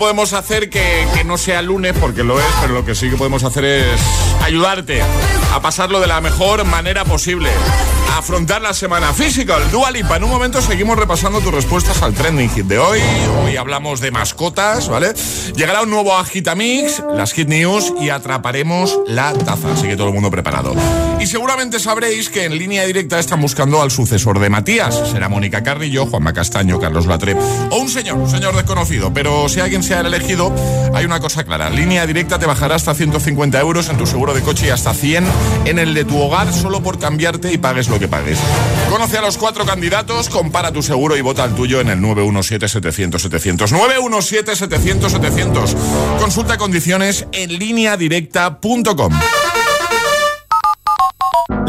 Podemos 0.00 0.32
hacer 0.32 0.70
que, 0.70 1.06
que 1.14 1.24
no 1.24 1.36
sea 1.36 1.60
lunes 1.60 1.94
porque 2.00 2.24
lo 2.24 2.40
es, 2.40 2.46
pero 2.62 2.72
lo 2.72 2.86
que 2.86 2.94
sí 2.94 3.10
que 3.10 3.16
podemos 3.16 3.44
hacer 3.44 3.66
es 3.66 4.00
ayudarte 4.42 5.02
a 5.52 5.60
pasarlo 5.60 6.00
de 6.00 6.06
la 6.06 6.22
mejor 6.22 6.64
manera 6.64 7.04
posible. 7.04 7.50
Afrontar 8.16 8.60
la 8.60 8.74
semana 8.74 9.12
Physical, 9.14 9.70
Dua 9.70 9.90
Lipa. 9.90 10.16
En 10.16 10.24
un 10.24 10.30
momento 10.30 10.60
seguimos 10.60 10.98
repasando 10.98 11.40
tus 11.40 11.54
respuestas 11.54 12.02
al 12.02 12.12
trending 12.12 12.50
hit 12.50 12.66
de 12.66 12.78
hoy. 12.78 13.00
Hoy 13.44 13.56
hablamos 13.56 14.00
de 14.00 14.10
mascotas, 14.10 14.88
¿vale? 14.88 15.14
Llegará 15.56 15.82
un 15.82 15.90
nuevo 15.90 16.16
Agitamix, 16.16 17.02
las 17.14 17.32
Hit 17.32 17.48
News 17.48 17.94
y 18.00 18.10
atraparemos 18.10 18.98
la 19.06 19.32
taza. 19.32 19.72
Así 19.72 19.86
que 19.86 19.96
todo 19.96 20.08
el 20.08 20.14
mundo 20.14 20.30
preparado. 20.30 20.74
Y 21.20 21.26
seguramente 21.26 21.78
sabréis 21.78 22.28
que 22.28 22.44
en 22.44 22.58
línea 22.58 22.84
directa 22.84 23.18
están 23.18 23.40
buscando 23.40 23.80
al 23.80 23.90
sucesor 23.90 24.38
de 24.38 24.50
Matías. 24.50 25.00
Será 25.10 25.28
Mónica 25.28 25.62
Carrillo, 25.62 26.06
Juanma 26.06 26.32
Castaño, 26.32 26.80
Carlos 26.80 27.06
Latre 27.06 27.36
o 27.70 27.76
un 27.76 27.88
señor, 27.88 28.18
un 28.18 28.30
señor 28.30 28.56
desconocido. 28.56 29.12
Pero 29.14 29.48
si 29.48 29.60
alguien 29.60 29.82
sea 29.82 30.00
el 30.00 30.06
elegido, 30.06 30.52
hay 30.94 31.04
una 31.04 31.20
cosa 31.20 31.44
clara. 31.44 31.70
Línea 31.70 32.06
directa 32.06 32.38
te 32.38 32.46
bajará 32.46 32.74
hasta 32.74 32.94
150 32.94 33.60
euros 33.60 33.88
en 33.88 33.96
tu 33.96 34.06
seguro 34.06 34.34
de 34.34 34.42
coche 34.42 34.66
y 34.66 34.70
hasta 34.70 34.94
100 34.94 35.24
en 35.64 35.78
el 35.78 35.94
de 35.94 36.04
tu 36.04 36.18
hogar 36.18 36.52
solo 36.52 36.82
por 36.82 36.98
cambiarte 36.98 37.52
y 37.52 37.58
pagues 37.58 37.88
lo 37.88 37.99
que 38.00 38.08
pagues. 38.08 38.40
Conoce 38.90 39.18
a 39.18 39.20
los 39.20 39.38
cuatro 39.38 39.64
candidatos, 39.64 40.28
compara 40.28 40.72
tu 40.72 40.82
seguro 40.82 41.16
y 41.16 41.20
vota 41.20 41.44
el 41.44 41.54
tuyo 41.54 41.80
en 41.80 41.90
el 41.90 42.00
917-700-700. 42.00 43.70
917-700-700. 43.70 45.76
Consulta 46.18 46.58
condiciones 46.58 47.28
en 47.32 47.56
lineadirecta.com. 47.56 49.12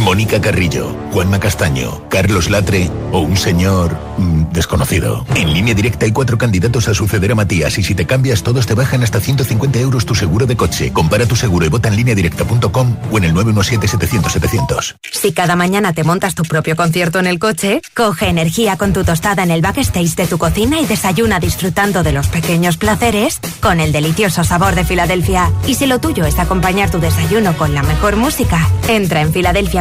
Mónica 0.00 0.40
Carrillo, 0.40 0.96
Juanma 1.12 1.38
Castaño, 1.38 2.08
Carlos 2.08 2.48
Latre 2.48 2.90
o 3.12 3.20
un 3.20 3.36
señor 3.36 3.96
mm, 4.16 4.44
desconocido. 4.50 5.26
En 5.34 5.52
línea 5.52 5.74
directa 5.74 6.06
hay 6.06 6.12
cuatro 6.12 6.38
candidatos 6.38 6.88
a 6.88 6.94
suceder 6.94 7.32
a 7.32 7.34
Matías 7.34 7.78
y 7.78 7.82
si 7.82 7.94
te 7.94 8.06
cambias 8.06 8.42
todos 8.42 8.66
te 8.66 8.74
bajan 8.74 9.02
hasta 9.02 9.20
150 9.20 9.78
euros 9.78 10.06
tu 10.06 10.14
seguro 10.14 10.46
de 10.46 10.56
coche. 10.56 10.90
Compara 10.92 11.26
tu 11.26 11.36
seguro 11.36 11.66
y 11.66 11.68
vota 11.68 11.88
en 11.88 11.96
línea 11.96 12.14
directa.com 12.14 12.96
o 13.12 13.18
en 13.18 13.24
el 13.24 13.34
917-700-700. 13.34 14.96
Si 15.12 15.32
cada 15.32 15.54
mañana 15.54 15.92
te 15.92 16.02
montas 16.02 16.34
tu 16.34 16.44
propio 16.44 16.76
concierto 16.76 17.18
en 17.18 17.26
el 17.26 17.38
coche, 17.38 17.82
coge 17.94 18.28
energía 18.28 18.78
con 18.78 18.94
tu 18.94 19.04
tostada 19.04 19.42
en 19.42 19.50
el 19.50 19.60
backstage 19.60 20.14
de 20.16 20.26
tu 20.26 20.38
cocina 20.38 20.80
y 20.80 20.86
desayuna 20.86 21.40
disfrutando 21.40 22.02
de 22.02 22.12
los 22.12 22.28
pequeños 22.28 22.78
placeres 22.78 23.38
con 23.60 23.80
el 23.80 23.92
delicioso 23.92 24.44
sabor 24.44 24.74
de 24.74 24.84
Filadelfia. 24.84 25.50
Y 25.66 25.74
si 25.74 25.86
lo 25.86 26.00
tuyo 26.00 26.24
es 26.24 26.38
acompañar 26.38 26.90
tu 26.90 27.00
desayuno 27.00 27.56
con 27.58 27.74
la 27.74 27.82
mejor 27.82 28.16
música, 28.16 28.66
entra 28.88 29.20
en 29.20 29.32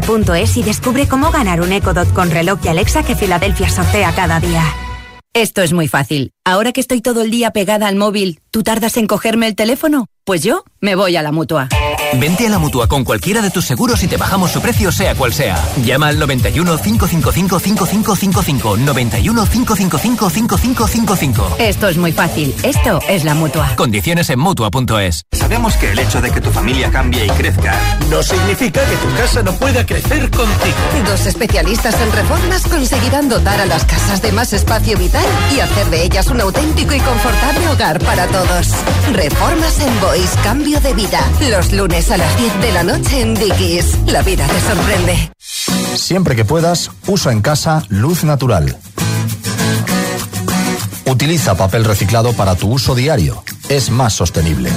filadelfia.es 0.09 0.57
y 0.57 0.63
descubre 0.63 1.07
cómo 1.07 1.31
ganar 1.31 1.61
un 1.61 1.71
Echo 1.71 1.93
Dot 1.93 2.11
con 2.13 2.31
reloj 2.31 2.59
y 2.63 2.67
Alexa 2.67 3.03
que 3.03 3.15
Filadelfia 3.15 3.69
sortea 3.69 4.11
cada 4.15 4.39
día. 4.39 4.63
Esto 5.33 5.61
es 5.61 5.73
muy 5.73 5.87
fácil. 5.87 6.31
Ahora 6.43 6.71
que 6.71 6.81
estoy 6.81 7.01
todo 7.01 7.21
el 7.21 7.29
día 7.29 7.51
pegada 7.51 7.87
al 7.87 7.95
móvil, 7.95 8.39
¿tú 8.49 8.63
tardas 8.63 8.97
en 8.97 9.05
cogerme 9.05 9.47
el 9.47 9.55
teléfono? 9.55 10.07
Pues 10.25 10.41
yo 10.41 10.63
me 10.81 10.95
voy 10.95 11.15
a 11.15 11.21
la 11.21 11.31
mutua. 11.31 11.69
Vente 12.17 12.47
a 12.47 12.49
la 12.49 12.57
mutua 12.57 12.87
con 12.87 13.03
cualquiera 13.03 13.41
de 13.41 13.51
tus 13.51 13.65
seguros 13.65 14.03
y 14.03 14.07
te 14.07 14.17
bajamos 14.17 14.51
su 14.51 14.61
precio, 14.61 14.91
sea 14.91 15.15
cual 15.15 15.33
sea. 15.33 15.63
Llama 15.83 16.07
al 16.07 16.19
91 16.19 16.77
555 16.77 17.59
5555. 17.59 18.77
91 18.77 19.45
555 19.45 20.29
5555. 20.29 21.55
Esto 21.59 21.87
es 21.87 21.97
muy 21.97 22.11
fácil. 22.11 22.55
Esto 22.63 22.99
es 23.07 23.23
la 23.23 23.35
mutua. 23.35 23.75
Condiciones 23.75 24.29
en 24.29 24.39
mutua.es. 24.39 25.23
Sabemos 25.31 25.75
que 25.75 25.91
el 25.91 25.99
hecho 25.99 26.21
de 26.21 26.31
que 26.31 26.41
tu 26.41 26.51
familia 26.51 26.91
cambie 26.91 27.25
y 27.25 27.29
crezca 27.29 27.77
no 28.09 28.23
significa 28.23 28.81
que 28.85 28.95
tu 28.97 29.15
casa 29.15 29.43
no 29.43 29.53
pueda 29.53 29.85
crecer 29.85 30.29
contigo. 30.31 30.77
Dos 31.05 31.25
especialistas 31.27 31.95
en 32.01 32.11
reformas 32.11 32.63
conseguirán 32.63 33.29
dotar 33.29 33.59
a 33.61 33.65
las 33.65 33.85
casas 33.85 34.21
de 34.21 34.31
más 34.31 34.53
espacio 34.53 34.97
vital 34.97 35.25
y 35.55 35.59
hacer 35.59 35.87
de 35.89 36.03
ellas 36.03 36.27
un 36.27 36.41
auténtico 36.41 36.93
y 36.93 36.99
confortable 36.99 37.67
hogar 37.69 37.99
para 37.99 38.27
todos. 38.27 38.69
Reformas 39.13 39.79
en 39.79 40.01
Boys, 40.01 40.31
cambio 40.43 40.79
de 40.81 40.93
vida. 40.93 41.19
Los 41.49 41.71
lunes 41.71 41.98
a 41.99 42.15
las 42.15 42.37
10 42.37 42.61
de 42.61 42.71
la 42.71 42.83
noche 42.83 43.21
en 43.21 43.35
Dickies. 43.35 43.97
La 44.07 44.21
vida 44.21 44.47
te 44.47 44.61
sorprende. 44.61 45.31
Siempre 45.95 46.33
que 46.33 46.45
puedas, 46.45 46.91
usa 47.07 47.33
en 47.33 47.41
casa 47.41 47.83
luz 47.89 48.23
natural. 48.23 48.77
Utiliza 51.05 51.55
papel 51.55 51.83
reciclado 51.83 52.31
para 52.31 52.55
tu 52.55 52.71
uso 52.71 52.95
diario. 52.95 53.43
Es 53.67 53.89
más 53.89 54.13
sostenible. 54.13 54.71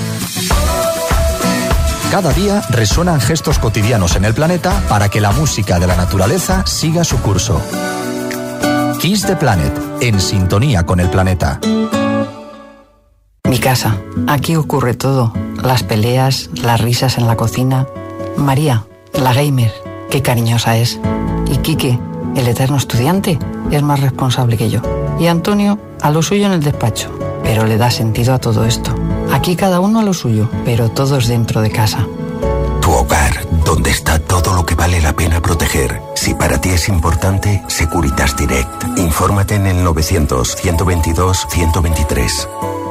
Cada 2.11 2.33
día 2.33 2.61
resuenan 2.71 3.21
gestos 3.21 3.61
cotidianos 3.61 4.17
en 4.17 4.25
el 4.25 4.35
planeta 4.35 4.83
para 4.89 5.09
que 5.09 5.21
la 5.21 5.31
música 5.31 5.79
de 5.79 5.87
la 5.87 5.97
naturaleza 5.97 6.67
siga 6.67 7.05
su 7.05 7.19
curso. 7.21 7.63
Kiss 9.01 9.23
the 9.23 9.37
Planet, 9.37 9.73
en 10.01 10.21
sintonía 10.21 10.85
con 10.85 10.99
el 10.99 11.09
planeta. 11.09 11.61
Casa. 13.63 13.97
Aquí 14.27 14.57
ocurre 14.57 14.95
todo. 14.95 15.33
Las 15.63 15.85
peleas, 15.85 16.51
las 16.53 16.81
risas 16.81 17.17
en 17.17 17.29
la 17.29 17.37
cocina. 17.37 17.87
María, 18.37 18.87
la 19.13 19.33
gamer, 19.33 19.73
qué 20.11 20.21
cariñosa 20.21 20.77
es. 20.77 20.99
Y 21.47 21.59
Quique, 21.59 21.97
el 22.35 22.49
eterno 22.49 22.77
estudiante, 22.77 23.39
es 23.71 23.83
más 23.85 24.01
responsable 24.01 24.57
que 24.57 24.69
yo. 24.69 24.81
Y 25.21 25.29
Antonio, 25.29 25.79
a 26.01 26.11
lo 26.11 26.23
suyo 26.23 26.47
en 26.47 26.53
el 26.55 26.65
despacho. 26.65 27.17
Pero 27.45 27.65
le 27.65 27.77
da 27.77 27.93
sentido 27.93 28.35
a 28.35 28.41
todo 28.41 28.65
esto. 28.65 28.97
Aquí 29.33 29.55
cada 29.55 29.79
uno 29.79 30.01
a 30.01 30.03
lo 30.03 30.13
suyo, 30.13 30.49
pero 30.65 30.91
todos 30.91 31.29
dentro 31.29 31.61
de 31.61 31.71
casa. 31.71 32.05
Tu 32.81 32.91
hogar, 32.91 33.47
donde 33.65 33.91
está 33.91 34.19
todo 34.19 34.55
lo 34.55 34.67
que 34.67 34.75
vale 34.75 35.01
la 35.01 35.13
pena 35.13 35.41
proteger. 35.41 36.03
Si 36.17 36.35
para 36.35 36.61
ti 36.61 36.71
es 36.71 36.89
importante, 36.89 37.63
Securitas 37.69 38.37
Direct. 38.37 38.99
Infórmate 38.99 39.55
en 39.55 39.69
el 39.69 39.87
900-122-123. 39.87 42.82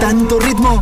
Tanto 0.00 0.38
ritmo? 0.38 0.80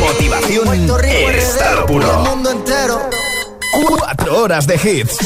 Motivación 0.00 1.86
puro. 1.86 2.18
mundo 2.20 2.50
entero. 2.50 3.10
Cuatro 3.72 4.42
horas 4.42 4.66
de 4.66 4.74
hits. 4.74 5.18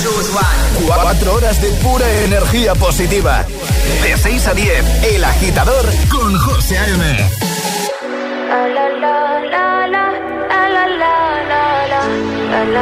Cuatro 0.86 1.34
horas 1.34 1.60
de 1.60 1.68
pura 1.82 2.10
energía 2.24 2.74
positiva. 2.74 3.44
De 4.02 4.16
6 4.16 4.46
a 4.46 4.54
10, 4.54 5.04
El 5.14 5.24
Agitador 5.24 5.86
con 6.10 6.36
José 6.38 6.78
A.M. 6.78 7.49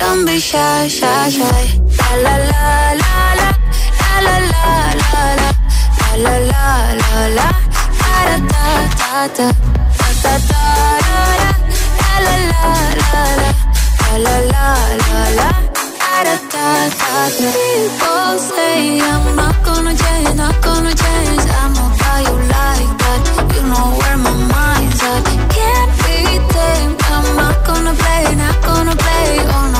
Don't 0.00 0.24
be 0.26 0.38
shy, 0.40 0.88
shy, 0.88 1.28
shy. 1.30 1.62
La 1.98 2.12
la 2.24 2.36
la 2.52 2.92
la 3.02 3.14
la 3.40 3.50
la 4.26 4.36
la 4.52 4.74
la 5.00 5.22
la 6.16 6.34
la 6.34 6.34
la 6.50 6.68
la 7.00 7.18
la 7.38 7.48
da 8.00 8.36
da 8.50 8.64
da 8.98 9.12
da 9.36 9.48
da 10.22 10.32
da 10.32 10.34
da 10.50 10.64
la 12.24 12.34
la 12.34 12.34
la 12.40 12.74
la 13.00 13.22
la 14.24 14.36
la 14.36 14.68
la 15.00 15.22
la 15.38 15.50
da 16.00 16.22
da 16.22 16.66
da 17.00 17.14
da. 17.38 17.50
People 17.54 18.34
say 18.38 19.00
I'm 19.00 19.24
not 19.36 19.56
gonna 19.64 19.94
change, 20.02 20.34
not 20.36 20.56
gonna 20.62 20.92
change. 21.04 21.44
I 21.60 21.64
know 21.76 21.88
how 22.02 22.18
you 22.26 22.36
like 22.56 22.92
that. 23.02 23.20
You 23.54 23.62
know 23.70 23.86
where 24.00 24.18
my 24.26 24.34
mind's 24.52 25.00
at. 25.12 25.22
Can't 25.56 25.92
be 26.02 26.18
tamed. 26.54 27.00
I'm 27.14 27.26
not 27.36 27.56
gonna 27.66 27.94
play, 28.02 28.24
not 28.42 28.56
gonna 28.68 28.94
play. 29.04 29.28
Oh 29.54 29.66
no, 29.74 29.79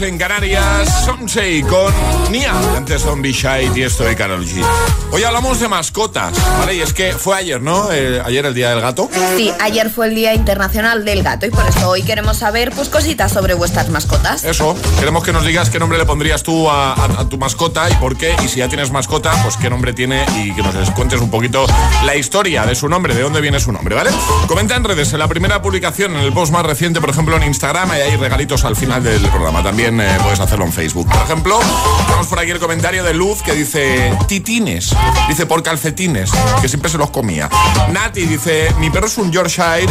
en 0.00 0.18
Canarias, 0.18 1.08
Somsei 1.26 1.60
con 1.62 1.92
Nia, 2.30 2.52
antes 2.76 3.02
Zombie 3.02 3.32
Shy 3.32 3.72
y 3.74 3.82
esto 3.82 4.04
de 4.04 4.14
Karol 4.14 4.46
G. 4.46 4.64
Hoy 5.10 5.24
hablamos 5.24 5.58
de 5.58 5.66
mascotas, 5.66 6.36
¿vale? 6.60 6.76
Y 6.76 6.80
es 6.82 6.92
que 6.92 7.14
fue 7.14 7.36
ayer, 7.36 7.60
¿no? 7.60 7.90
Eh, 7.90 8.22
ayer 8.24 8.46
el 8.46 8.54
Día 8.54 8.70
del 8.70 8.80
Gato. 8.80 9.10
Sí, 9.36 9.50
ayer 9.58 9.90
fue 9.90 10.06
el 10.06 10.14
Día 10.14 10.34
Internacional 10.34 11.04
del 11.04 11.24
Gato 11.24 11.44
y 11.46 11.50
por 11.50 11.66
eso 11.66 11.88
hoy 11.88 12.02
queremos 12.04 12.36
saber 12.38 12.70
pues 12.76 12.88
cositas 12.88 13.32
sobre 13.32 13.54
vuestras 13.54 13.88
mascotas. 13.88 14.44
Eso, 14.44 14.76
queremos 15.00 15.24
que 15.24 15.32
nos 15.32 15.44
digas 15.44 15.68
qué 15.68 15.80
nombre 15.80 15.98
le 15.98 16.04
pondrías 16.04 16.44
tú 16.44 16.70
a, 16.70 16.92
a- 16.92 17.20
a 17.22 17.28
tu 17.28 17.38
mascota 17.38 17.90
y 17.90 17.94
por 17.94 18.16
qué. 18.16 18.36
Y 18.44 18.48
si 18.48 18.60
ya 18.60 18.68
tienes 18.68 18.92
mascota, 18.92 19.32
pues 19.42 19.56
qué 19.56 19.68
nombre 19.68 19.92
tiene 19.94 20.24
y 20.44 20.54
que 20.54 20.62
nos 20.62 20.90
cuentes 20.92 21.20
un 21.20 21.30
poquito 21.30 21.66
la 22.04 22.14
historia 22.14 22.64
de 22.66 22.76
su 22.76 22.88
nombre, 22.88 23.16
de 23.16 23.22
dónde 23.22 23.40
viene 23.40 23.58
su 23.58 23.72
nombre, 23.72 23.96
¿vale? 23.96 24.10
Comenta 24.46 24.76
en 24.76 24.84
redes, 24.84 25.12
en 25.12 25.18
la 25.18 25.26
primera 25.26 25.60
publicación, 25.60 26.12
en 26.14 26.20
el 26.22 26.32
post 26.32 26.52
más 26.52 26.64
reciente, 26.64 27.00
por 27.00 27.10
ejemplo, 27.10 27.36
en 27.36 27.42
Instagram, 27.42 27.88
y 27.88 28.00
hay 28.00 28.16
regalitos 28.16 28.64
al 28.64 28.76
final 28.76 29.02
del 29.02 29.22
programa. 29.30 29.64
También 29.64 30.00
eh, 30.00 30.18
puedes 30.22 30.38
hacerlo 30.38 30.66
en 30.66 30.72
Facebook. 30.72 31.08
Por 31.16 31.24
ejemplo, 31.24 31.58
tenemos 32.06 32.26
por 32.28 32.38
aquí 32.38 32.50
el 32.50 32.58
comentario 32.60 33.02
de 33.02 33.12
Luz 33.14 33.42
que 33.42 33.52
dice 33.54 34.16
titines. 34.28 34.94
Dice 35.28 35.46
por 35.46 35.62
calcetines, 35.62 36.30
que 36.60 36.68
siempre 36.68 36.90
se 36.90 36.98
los 36.98 37.10
comía. 37.10 37.48
Nati 37.90 38.26
dice, 38.26 38.72
mi 38.78 38.90
perro 38.90 39.06
es 39.06 39.18
un 39.18 39.32
Yorkshire 39.32 39.86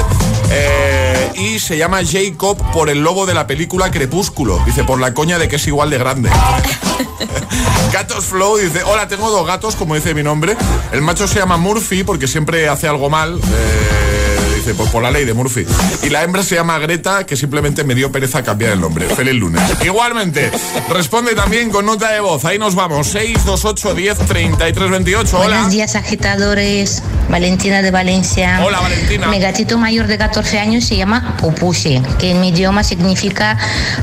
eh, 0.49 1.31
y 1.35 1.59
se 1.59 1.77
llama 1.77 1.99
Jacob 2.09 2.57
por 2.71 2.89
el 2.89 2.99
lobo 3.03 3.25
de 3.25 3.33
la 3.33 3.47
película 3.47 3.91
Crepúsculo. 3.91 4.59
Dice, 4.65 4.83
por 4.83 4.99
la 4.99 5.13
coña 5.13 5.37
de 5.37 5.47
que 5.49 5.57
es 5.57 5.67
igual 5.67 5.89
de 5.89 5.97
grande. 5.97 6.29
Gatos 7.91 8.25
Flow 8.25 8.57
dice, 8.57 8.83
hola, 8.83 9.07
tengo 9.07 9.29
dos 9.29 9.45
gatos, 9.45 9.75
como 9.75 9.95
dice 9.95 10.13
mi 10.13 10.23
nombre. 10.23 10.55
El 10.91 11.01
macho 11.01 11.27
se 11.27 11.39
llama 11.39 11.57
Murphy 11.57 12.03
porque 12.03 12.27
siempre 12.27 12.69
hace 12.69 12.87
algo 12.87 13.09
mal. 13.09 13.39
eh, 13.39 14.14
dice, 14.65 14.75
por, 14.77 14.89
por 14.91 15.03
la 15.03 15.11
ley 15.11 15.25
de 15.25 15.33
Murphy. 15.33 15.65
Y 16.03 16.09
la 16.09 16.23
hembra 16.23 16.43
se 16.43 16.55
llama 16.55 16.77
Greta, 16.79 17.25
que 17.25 17.35
simplemente 17.35 17.83
me 17.83 17.93
dio 17.95 18.11
pereza 18.11 18.43
cambiar 18.43 18.73
el 18.73 18.81
nombre. 18.81 19.07
Feliz 19.07 19.35
lunes. 19.35 19.61
Igualmente, 19.83 20.51
responde 20.89 21.35
también 21.35 21.69
con 21.69 21.85
nota 21.85 22.11
de 22.11 22.19
voz. 22.19 22.43
Ahí 22.45 22.57
nos 22.57 22.75
vamos. 22.75 23.07
628 23.07 23.93
10 23.95 24.17
33 24.19 24.89
28. 24.91 25.37
Hola. 25.37 25.47
Buenos 25.47 25.71
días, 25.71 25.95
agitadores. 25.95 27.03
Valentina 27.29 27.81
de 27.81 27.89
Valencia. 27.91 28.61
Hola, 28.63 28.79
Valentina. 28.81 29.27
Mi 29.27 29.39
gatito 29.39 29.77
mayor 29.77 30.05
de 30.07 30.17
14 30.17 30.59
años 30.59 30.85
se 30.85 30.95
llama 30.95 31.35
Pupushi, 31.39 32.01
que 32.19 32.31
en 32.31 32.39
mi 32.41 32.49
idioma 32.49 32.83
significa 32.83 33.57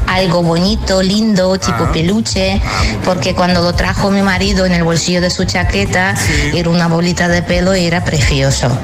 algo 0.09 0.43
bonito, 0.43 1.03
lindo, 1.03 1.57
tipo 1.59 1.85
Ah. 1.85 1.93
peluche, 1.93 2.61
porque 3.05 3.35
cuando 3.35 3.63
lo 3.63 3.75
trajo 3.75 4.11
mi 4.11 4.23
marido 4.23 4.67
en 4.67 4.73
el 4.73 4.83
bolsillo 4.83 5.21
de 5.21 5.31
su 5.31 5.45
chaqueta, 5.45 6.15
era 6.53 6.69
una 6.69 6.89
bolita 6.89 7.29
de 7.29 7.43
pelo 7.43 7.77
y 7.77 7.87
era 7.87 8.05
precioso. 8.05 8.77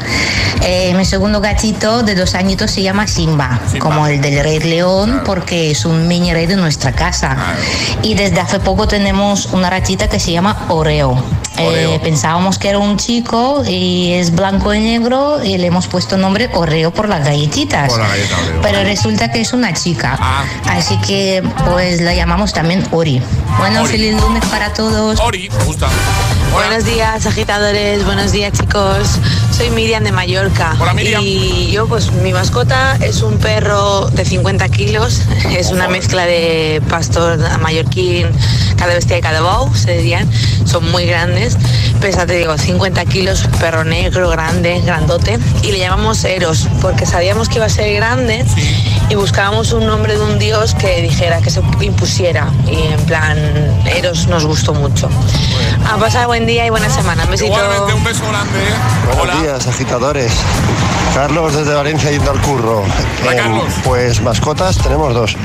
Eh, 0.63 0.95
mi 0.97 1.05
segundo 1.05 1.41
gatito 1.41 1.68
de 1.73 2.15
dos 2.15 2.35
añitos 2.35 2.71
se 2.71 2.83
llama 2.83 3.07
Simba, 3.07 3.61
como 3.79 4.07
el 4.07 4.23
del 4.23 4.43
Rey 4.43 4.59
León, 4.59 5.21
porque 5.25 5.71
es 5.71 5.85
un 5.85 6.09
mini 6.09 6.33
rey 6.33 6.47
de 6.47 6.57
nuestra 6.57 6.93
casa. 6.93 7.37
Y 8.03 8.15
desde 8.15 8.41
hace 8.41 8.59
poco 8.59 8.89
tenemos 8.89 9.47
una 9.53 9.69
ratita 9.69 10.09
que 10.09 10.19
se 10.19 10.33
llama 10.33 10.65
Oreo. 10.69 11.23
Eh, 11.59 11.99
pensábamos 12.03 12.59
que 12.59 12.69
era 12.69 12.79
un 12.79 12.97
chico 12.97 13.63
y 13.67 14.13
es 14.13 14.35
blanco 14.35 14.73
y 14.75 14.81
negro 14.81 15.43
y 15.43 15.59
le 15.59 15.67
hemos 15.67 15.87
puesto 15.89 16.17
nombre 16.17 16.49
Oreo 16.53 16.93
por 16.93 17.09
las 17.09 17.25
galletitas. 17.25 17.91
Por 17.91 18.01
la 18.01 18.09
galleta 18.09 18.37
Oreo. 18.39 18.61
Pero 18.63 18.83
resulta 18.85 19.31
que 19.31 19.41
es 19.41 19.53
una 19.53 19.73
chica. 19.73 20.19
Así 20.67 20.97
que 20.99 21.43
pues 21.71 22.01
la 22.01 22.15
llamamos 22.15 22.53
también 22.53 22.87
Ori. 22.91 23.21
Bueno, 23.59 23.83
Ori. 23.83 23.93
feliz 23.93 24.21
lunes 24.21 24.45
para 24.47 24.73
todos. 24.73 25.19
Ori, 25.21 25.49
me 25.51 25.65
gusta. 25.65 25.89
Buenos 26.53 26.85
días, 26.85 27.27
agitadores. 27.27 28.05
Buenos 28.05 28.33
días, 28.33 28.53
chicos. 28.53 29.19
Soy 29.57 29.71
Miriam 29.71 30.03
de 30.03 30.13
Mallorca. 30.13 30.75
Hola, 30.81 30.95
Miriam. 30.95 31.23
Y 31.25 31.71
yo, 31.71 31.87
pues, 31.87 32.11
mi 32.13 32.33
mascota 32.33 32.97
es 33.01 33.23
un 33.23 33.39
perro 33.39 34.09
de 34.11 34.25
50 34.25 34.69
kilos. 34.71 35.23
Es 35.59 35.71
una 35.71 35.89
mezcla 35.89 36.25
de 36.25 36.81
pastor 36.89 37.39
mallorquín, 37.61 38.29
cada 38.77 38.95
bestia 38.95 39.19
y 39.19 39.21
cada 39.21 39.41
bou, 39.41 39.75
se 39.75 39.97
dirían. 39.97 40.31
Son 40.65 40.89
muy 40.91 41.05
grandes. 41.05 41.48
Pesa, 42.01 42.27
te 42.27 42.35
digo, 42.35 42.57
50 42.57 43.05
kilos, 43.07 43.45
perro 43.61 43.85
negro, 43.85 44.29
grande, 44.31 44.81
grandote. 44.85 45.39
Y 45.63 45.73
le 45.73 45.79
llamamos 45.79 46.25
Eros, 46.25 46.69
porque 46.81 47.07
sabíamos 47.07 47.49
que 47.49 47.57
iba 47.57 47.67
a 47.67 47.71
ser 47.71 47.95
grande 47.95 48.45
y 49.09 49.15
buscábamos 49.15 49.73
un 49.73 49.87
nombre 49.87 50.17
de 50.17 50.23
un 50.23 50.39
dios 50.39 50.75
que 50.75 51.01
dijera, 51.03 51.41
que 51.41 51.51
se 51.51 51.61
impusiera. 51.81 52.51
Y 52.67 52.93
en 52.93 53.01
plan, 53.07 53.39
Eros 53.87 54.27
nos 54.27 54.45
gustó 54.45 54.75
mucho. 54.75 55.09
A 55.91 55.97
pasar 55.97 56.27
buen 56.27 56.47
día 56.47 56.67
y 56.67 56.71
buena 56.71 56.91
semana. 56.91 57.25
Un 57.25 57.31
besito. 57.31 57.53
Igualmente, 57.53 57.93
un 57.95 58.05
beso 58.05 58.29
grande. 58.29 58.59
¿eh? 58.59 59.17
Buenos 59.17 59.43
días, 59.43 59.67
agitadores. 59.67 60.33
Carlos 61.15 61.55
desde 61.55 61.75
Valencia 61.75 62.11
yendo 62.11 62.31
al 62.31 62.41
curro. 62.43 62.85
Em, 63.31 63.61
pues 63.85 64.21
mascotas 64.23 64.77
tenemos 64.79 65.15
dos. 65.15 65.37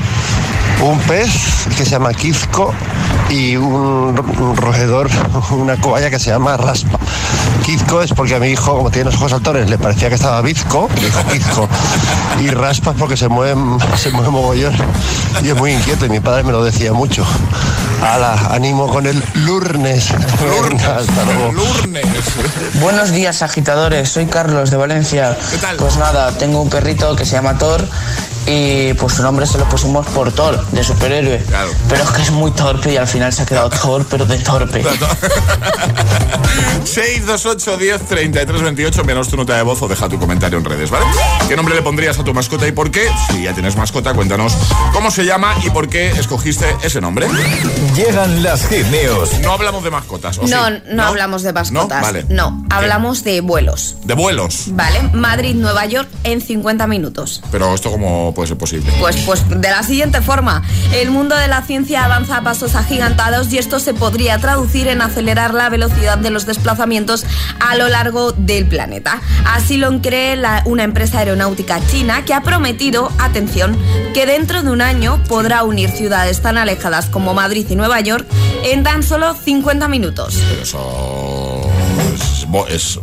Un 0.80 0.98
pez 1.00 1.66
que 1.76 1.84
se 1.84 1.90
llama 1.92 2.12
Kizco 2.12 2.74
y 3.30 3.56
un, 3.56 4.18
un 4.38 4.56
roedor, 4.56 5.08
una 5.50 5.76
cobaya 5.80 6.10
que 6.10 6.18
se 6.18 6.30
llama 6.30 6.56
Raspa. 6.56 6.98
Kizco 7.64 8.02
es 8.02 8.12
porque 8.12 8.34
a 8.34 8.38
mi 8.38 8.48
hijo, 8.48 8.76
como 8.76 8.90
tiene 8.90 9.06
los 9.06 9.14
ojos 9.14 9.30
saltones, 9.30 9.70
le 9.70 9.78
parecía 9.78 10.08
que 10.08 10.16
estaba 10.16 10.40
bizco, 10.42 10.88
le 10.96 11.06
dijo 11.06 11.22
Kizco. 11.24 11.68
Y 12.40 12.48
Raspa 12.50 12.90
es 12.90 12.96
porque 12.98 13.16
se 13.16 13.28
mueve, 13.28 13.58
se 13.96 14.10
mueve 14.10 14.30
mogollón 14.30 14.74
y 15.42 15.48
es 15.48 15.56
muy 15.56 15.72
inquieto 15.72 16.04
y 16.06 16.10
mi 16.10 16.20
padre 16.20 16.42
me 16.42 16.52
lo 16.52 16.62
decía 16.62 16.92
mucho. 16.92 17.24
Ala, 18.02 18.48
ánimo 18.50 18.88
con 18.88 19.06
el 19.06 19.22
Lurnes. 19.34 20.12
Venga, 20.68 20.96
hasta 20.96 21.24
luego. 21.24 21.52
Buenos 22.80 23.12
días, 23.12 23.40
agitadores. 23.40 24.10
Soy 24.10 24.26
Carlos 24.26 24.70
de 24.70 24.76
Valencia. 24.76 25.38
Pues 25.78 25.96
nada, 25.96 26.32
tengo 26.32 26.60
un 26.60 26.68
perrito 26.68 27.16
que 27.16 27.24
se 27.24 27.32
llama 27.32 27.56
Thor 27.56 27.88
y 28.46 28.94
pues 28.94 29.14
su 29.14 29.22
nombre 29.22 29.46
se 29.46 29.58
lo 29.58 29.64
pusimos 29.68 30.06
por 30.08 30.32
Thor, 30.32 30.64
de 30.70 30.84
superhéroe. 30.84 31.42
Pero 31.88 32.04
es 32.04 32.10
que 32.10 32.22
es 32.22 32.30
muy 32.30 32.50
torpe 32.52 32.92
y 32.92 32.96
al 32.96 33.06
final 33.06 33.32
se 33.32 33.42
ha 33.42 33.46
quedado 33.46 33.70
Thor, 33.70 34.04
pero 34.08 34.26
de 34.26 34.38
torpe. 34.38 34.84
628 36.84 37.76
10 37.76 38.02
33 38.02 38.62
28, 38.62 39.04
menos 39.04 39.28
tu 39.28 39.36
nota 39.36 39.56
de 39.56 39.62
voz 39.62 39.80
o 39.82 39.88
deja 39.88 40.08
tu 40.08 40.18
comentario 40.18 40.58
en 40.58 40.64
redes, 40.64 40.90
¿vale? 40.90 41.06
¿Qué 41.48 41.56
nombre 41.56 41.74
le 41.74 41.82
pondrías 41.82 42.18
a 42.18 42.24
tu 42.24 42.34
mascota 42.34 42.66
y 42.66 42.72
por 42.72 42.90
qué? 42.90 43.08
Si 43.30 43.42
ya 43.42 43.54
tienes 43.54 43.76
mascota, 43.76 44.12
cuéntanos 44.14 44.54
cómo 44.92 45.10
se 45.10 45.24
llama 45.24 45.54
y 45.64 45.70
por 45.70 45.88
qué 45.88 46.10
escogiste 46.10 46.66
ese 46.82 47.00
nombre. 47.00 47.26
Llegan 47.94 48.42
las 48.42 48.66
hit 48.68 48.86
news. 48.86 49.38
No 49.40 49.52
hablamos 49.52 49.82
de 49.84 49.90
mascotas, 49.90 50.38
¿o 50.38 50.46
sí? 50.46 50.50
No, 50.50 50.70
no, 50.92 51.04
hablamos 51.04 51.42
de 51.42 51.52
mascotas. 51.52 51.72
¿No? 51.72 52.02
Vale. 52.02 52.26
No, 52.28 52.64
hablamos 52.70 53.24
de 53.24 53.40
vuelos. 53.40 53.96
De 54.04 54.14
vuelos. 54.14 54.66
Vale, 54.68 55.02
Madrid-Nueva 55.12 55.86
York 55.86 56.08
en 56.24 56.40
50 56.40 56.86
minutos. 56.86 57.42
Pero 57.50 57.74
esto 57.74 57.90
cómo 58.34 58.44
puede 58.44 58.48
ser 58.48 58.58
posible. 58.58 58.92
Pues, 59.00 59.16
pues 59.24 59.48
de 59.48 59.70
la 59.70 59.82
siguiente 59.82 60.20
forma, 60.20 60.62
el 60.94 61.10
mundo 61.10 61.36
de 61.36 61.48
la 61.48 61.62
ciencia 61.62 62.04
avanza 62.04 62.38
a 62.38 62.42
pasos 62.42 62.74
agigantados 62.74 63.52
y 63.52 63.58
esto 63.58 63.78
se 63.80 63.94
podría 63.94 64.38
traducir 64.38 64.88
en 64.88 65.00
acelerar 65.02 65.54
la 65.54 65.68
velocidad 65.68 66.18
de 66.18 66.30
los 66.30 66.46
desplazamientos 66.46 67.24
a 67.60 67.76
lo 67.76 67.88
largo 67.88 68.32
del 68.32 68.66
planeta. 68.66 69.20
Así 69.46 69.76
lo 69.76 70.00
cree 70.02 70.36
la- 70.36 70.62
una 70.66 70.82
empresa 70.82 71.18
aeronáutica 71.20 71.80
china 71.86 72.24
que 72.24 72.34
ha 72.34 72.40
prometido, 72.42 73.10
atención, 73.18 73.76
que 74.12 74.26
dentro 74.26 74.62
de 74.62 74.70
un 74.70 74.80
año 74.80 75.22
podrá 75.28 75.62
unir 75.62 75.90
ciudades 75.90 76.40
tan 76.42 76.58
alejadas 76.58 77.06
como 77.06 77.34
Madrid 77.34 77.66
y 77.70 77.76
Nueva 77.76 78.00
York 78.00 78.26
en 78.64 78.82
tan 78.82 79.02
solo 79.02 79.34
50 79.34 79.88
minutos. 79.88 80.36
Pero 80.50 80.62
eso 80.62 81.63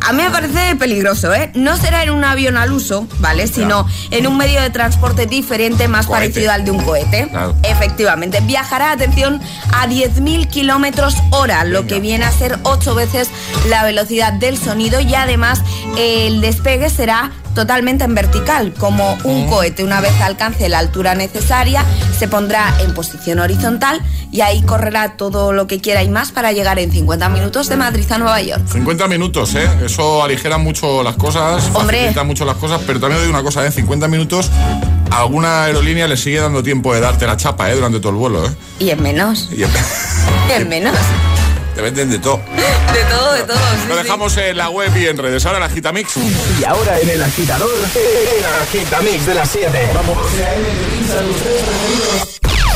A 0.00 0.12
mí 0.12 0.22
me 0.22 0.30
parece 0.30 0.76
peligroso, 0.76 1.32
¿eh? 1.34 1.50
No 1.54 1.76
será 1.76 2.02
en 2.02 2.10
un 2.10 2.24
avión 2.24 2.56
al 2.56 2.72
uso, 2.72 3.06
¿vale? 3.18 3.46
Sino 3.46 3.86
en 4.10 4.26
un 4.26 4.36
medio 4.36 4.60
de 4.60 4.70
transporte 4.70 5.26
diferente 5.26 5.88
más 5.88 6.06
Cohete. 6.06 6.26
parecido 6.28 6.52
al 6.52 6.64
de 6.64 6.70
un 6.70 6.82
cohete. 6.82 7.28
Claro. 7.28 7.54
Efectivamente. 7.62 8.40
Viajará, 8.40 8.92
atención, 8.92 9.40
a 9.72 9.86
10.000 9.86 10.48
kilómetros 10.48 11.16
hora, 11.30 11.64
lo 11.64 11.86
que 11.86 12.00
viene 12.00 12.24
a 12.24 12.30
ser 12.32 12.58
8 12.62 12.94
veces 12.94 13.28
la 13.68 13.84
velocidad 13.84 14.32
del 14.32 14.58
sonido 14.58 15.00
y 15.00 15.14
además 15.14 15.60
el 15.98 16.40
despegue 16.40 16.88
será 16.90 17.32
totalmente 17.54 18.04
en 18.04 18.14
vertical, 18.14 18.72
como 18.78 19.16
un 19.24 19.46
cohete. 19.48 19.84
Una 19.84 20.00
vez 20.00 20.12
alcance 20.20 20.68
la 20.68 20.78
altura 20.78 21.14
necesaria, 21.14 21.84
se 22.18 22.28
pondrá 22.28 22.74
en 22.80 22.94
posición 22.94 23.38
horizontal 23.40 24.00
y 24.30 24.40
ahí 24.40 24.62
correrá 24.62 25.16
todo 25.16 25.52
lo 25.52 25.66
que 25.66 25.80
quiera 25.80 26.02
y 26.02 26.08
más 26.08 26.32
para 26.32 26.52
llegar 26.52 26.78
en 26.78 26.90
50 26.90 27.28
minutos 27.28 27.68
de 27.68 27.76
Madrid 27.76 28.10
a 28.10 28.18
Nueva 28.18 28.40
York. 28.40 28.62
50 28.72 29.08
minutos, 29.08 29.54
¿eh? 29.54 29.68
Eso 29.84 30.22
aligera 30.24 30.56
mucho 30.58 31.02
las 31.02 31.16
cosas, 31.16 31.68
Hombre. 31.74 31.98
facilita 31.98 32.24
mucho 32.24 32.44
las 32.44 32.56
cosas, 32.56 32.80
pero 32.86 32.98
también 33.00 33.20
digo 33.22 33.32
una 33.32 33.42
cosa, 33.42 33.66
¿eh? 33.66 33.70
50 33.70 34.08
minutos, 34.08 34.50
alguna 35.10 35.64
aerolínea 35.64 36.08
le 36.08 36.16
sigue 36.16 36.40
dando 36.40 36.62
tiempo 36.62 36.94
de 36.94 37.00
darte 37.00 37.26
la 37.26 37.36
chapa, 37.36 37.70
¿eh? 37.70 37.74
Durante 37.74 38.00
todo 38.00 38.10
el 38.12 38.16
vuelo, 38.18 38.46
¿eh? 38.46 38.50
Y 38.78 38.90
en 38.90 39.02
menos. 39.02 39.48
Y 39.52 39.62
en- 39.64 39.70
Y 40.48 40.52
en 40.52 40.68
menos. 40.68 40.96
Te 41.74 41.80
venden 41.82 42.10
de 42.10 42.18
todo. 42.18 42.40
De 42.92 43.04
todo, 43.04 43.32
de 43.32 43.42
todo. 43.44 43.56
sí, 43.56 43.88
Lo 43.88 43.96
sí. 43.96 44.02
dejamos 44.02 44.36
en 44.36 44.56
la 44.58 44.68
web 44.68 44.94
y 44.96 45.06
en 45.06 45.16
redes. 45.16 45.46
Ahora 45.46 45.58
la 45.60 45.68
Gitamix. 45.70 46.14
Y 46.60 46.64
ahora 46.64 46.98
en 47.00 47.08
el 47.08 47.22
agitador, 47.22 47.70
el 47.94 48.44
agitamix 48.62 49.24
de 49.26 49.34
las 49.34 49.48
7. 49.50 49.90
Vamos. 49.94 50.18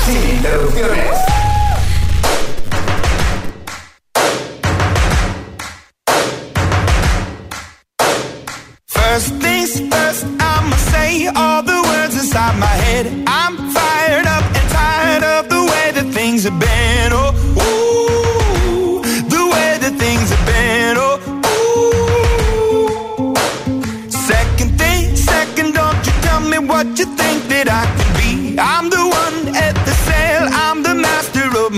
Sin 0.07 0.31
interrupciones. 0.37 1.11
First 8.89 9.35
things 9.41 9.81
first, 9.91 10.25
I'ma 10.41 10.77
say 10.93 11.27
all 11.35 11.63
the 11.63 11.81
words 11.91 12.15
inside 12.17 12.59
my 12.59 12.67
head. 12.85 13.07
I'm 13.27 13.55
fired 13.73 13.96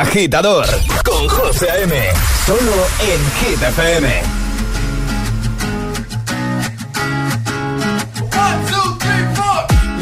Agitador 0.00 0.66
con 1.04 1.28
José 1.28 1.70
A.M. 1.70 1.94
Solo 2.46 2.86
en 3.00 3.20
Hit 3.38 3.62
FM. 3.62 4.22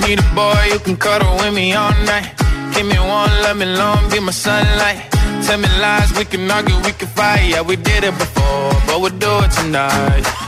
Need 0.07 0.19
a 0.21 0.35
boy 0.35 0.71
who 0.73 0.79
can 0.79 0.97
cuddle 0.97 1.37
with 1.39 1.53
me 1.53 1.75
all 1.75 1.93
night. 2.07 2.33
Give 2.75 2.87
me 2.87 2.99
one, 2.99 3.31
let 3.43 3.57
me 3.57 3.67
long, 3.67 4.09
be 4.11 4.21
my 4.21 4.33
sunlight. 4.33 5.11
Tell 5.47 5.59
me 5.59 5.69
lies, 5.81 6.13
we 6.17 6.25
can 6.25 6.51
argue, 6.51 6.77
we 6.85 6.93
can 6.93 7.09
fight. 7.09 7.51
Yeah, 7.51 7.63
we 7.63 7.77
did 7.77 8.05
it 8.05 8.17
before, 8.17 8.73
but 8.87 9.01
we'll 9.01 9.19
do 9.19 9.33
it 9.45 9.51
tonight. 9.51 10.48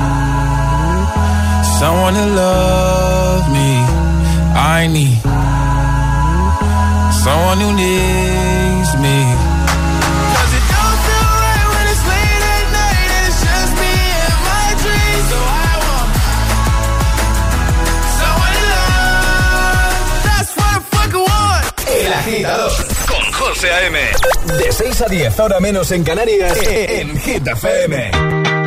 someone 2.11 2.29
to 2.29 2.35
love 2.35 3.51
me. 3.51 3.71
I 4.53 4.87
need 4.87 5.17
someone 7.23 7.59
who 7.63 7.71
needs 7.73 8.91
me. 9.03 9.17
'Cause 10.33 10.53
it 10.57 10.65
don't 10.73 10.99
feel 11.05 11.29
right 11.45 11.67
when 11.73 11.85
it's 11.93 12.03
late 12.11 12.43
at 12.55 12.65
night 12.79 13.09
and 13.17 13.23
it's 13.29 13.41
just 13.47 13.71
me 13.81 13.93
and 14.25 14.39
my 14.49 14.67
dreams. 14.83 15.25
So 15.31 15.39
I 15.39 15.73
want 15.85 16.11
someone 18.19 18.53
to 18.57 18.63
love. 18.75 20.03
That's 20.27 20.51
what 20.57 20.71
I 20.77 20.81
fucking 20.93 21.25
want. 21.31 21.63
El 21.87 22.13
agitador 22.13 22.71
con 23.07 23.23
José 23.39 23.69
A.M. 23.71 23.97
De 24.57 24.71
6 24.71 25.01
a 25.01 25.07
10, 25.07 25.39
ahora 25.39 25.59
menos 25.59 25.91
en 25.91 26.03
Canarias, 26.03 26.57
en 26.65 27.17
Hit 27.19 27.47
FM. 27.47 28.60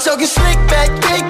Talking 0.00 0.24
slick 0.24 0.56
back, 0.68 0.88
kick 1.02 1.29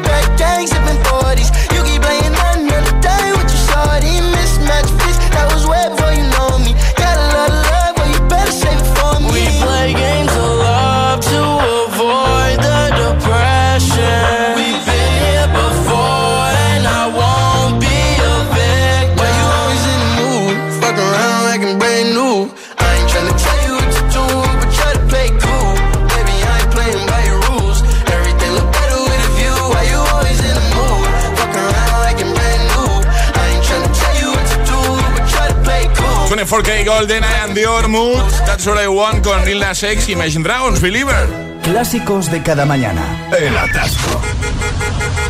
24K 36.81 36.85
Golden, 36.85 37.25
am 37.25 37.55
Dior 37.55 37.89
Mood, 37.89 38.23
That's 38.47 38.67
What 38.67 38.83
I 38.83 38.87
Want 38.87 39.25
con 39.25 39.45
Lil 39.45 39.61
Nas 39.61 39.83
X, 39.83 40.09
Imagine 40.09 40.43
Dragons, 40.43 40.81
Believer. 40.81 41.29
Clásicos 41.63 42.31
de 42.31 42.43
cada 42.43 42.65
mañana. 42.65 43.29
El 43.39 43.57
atasco. 43.57 44.21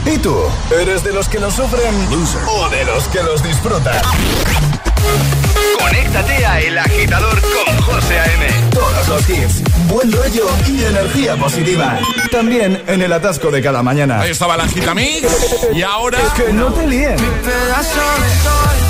¿Y 0.06 0.18
tú? 0.18 0.36
¿Eres 0.80 1.02
de 1.04 1.12
los 1.12 1.28
que 1.28 1.38
lo 1.38 1.50
sufren 1.50 1.94
o 2.46 2.68
de 2.68 2.84
los 2.84 3.04
que 3.08 3.22
los 3.22 3.42
disfrutan? 3.42 4.00
Conéctate 5.78 6.46
a 6.46 6.60
El 6.60 6.78
Agitador 6.78 7.40
con 7.40 7.82
José 7.82 8.18
A.M. 8.18 8.46
Todos 8.72 9.08
los 9.08 9.28
hits, 9.30 9.62
buen 9.88 10.12
rollo 10.12 10.46
y 10.68 10.84
energía 10.84 11.36
positiva. 11.36 11.98
También 12.30 12.82
en 12.86 13.02
el 13.02 13.12
atasco 13.12 13.50
de 13.50 13.60
cada 13.62 13.82
mañana. 13.82 14.20
Ahí 14.20 14.30
estaba 14.30 14.56
la 14.56 14.64
Agitamix 14.64 15.26
y 15.74 15.82
ahora... 15.82 16.18
Que 16.36 16.52
no 16.52 16.72
te 16.72 16.86
líen. 16.86 17.16
pedazo 17.16 18.00
de 18.22 18.42
sol, 18.42 18.89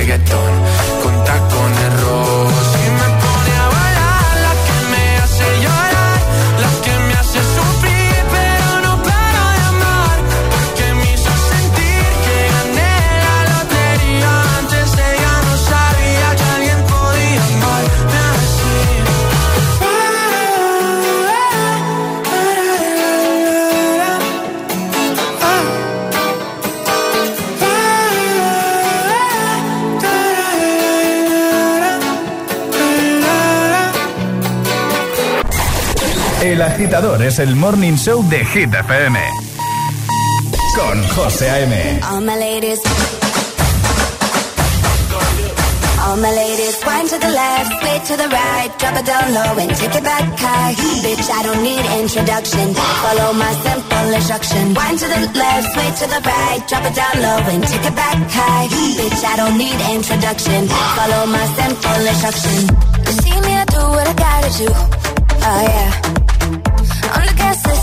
reggaetón. 0.00 0.52
Con 1.02 1.24
tacones 1.24 1.59
agitador 37.20 37.26
es 37.26 37.38
el 37.38 37.56
morning 37.56 37.96
show 37.96 38.22
de 38.28 38.44
Hit 38.44 38.74
FM. 38.74 39.18
Con 40.76 41.08
José 41.08 41.50
A.M. 41.50 42.00
All 42.10 42.20
my 42.22 42.36
ladies. 42.36 42.80
All 46.02 46.16
my 46.16 46.32
ladies, 46.32 46.80
wind 46.84 47.08
to 47.10 47.18
the 47.18 47.28
left, 47.28 47.70
sway 47.80 48.00
to 48.06 48.16
the 48.16 48.28
right, 48.28 48.70
drop 48.78 48.96
it 48.96 49.06
down 49.06 49.34
low 49.34 49.58
and 49.60 49.70
take 49.76 49.94
it 49.94 50.02
back 50.02 50.24
high. 50.38 50.74
Bitch, 51.04 51.28
I 51.30 51.42
don't 51.42 51.62
need 51.62 51.84
introduction. 52.00 52.74
Follow 52.74 53.32
my 53.34 53.52
simple 53.62 54.14
instruction. 54.14 54.74
Wind 54.74 54.98
to 54.98 55.06
the 55.06 55.20
left, 55.38 55.66
sway 55.74 55.90
to 56.00 56.06
the 56.08 56.20
right, 56.24 56.60
drop 56.68 56.84
it 56.84 56.94
down 56.96 57.16
low 57.20 57.40
and 57.52 57.62
take 57.62 57.84
it 57.84 57.94
back 57.94 58.16
high. 58.30 58.66
Bitch, 58.98 59.24
I 59.24 59.36
don't 59.36 59.58
need 59.58 59.78
introduction. 59.94 60.68
Follow 60.96 61.26
my 61.26 61.46
simple 61.58 62.02
instruction. 62.10 62.58
You 63.06 63.14
see 63.22 63.38
me, 63.46 63.52
I 63.54 63.64
do 63.66 63.82
what 63.94 64.06
I 64.08 64.14
gotta 64.14 64.50
do. 64.58 64.68
Oh 65.42 65.62
yeah. 65.62 66.19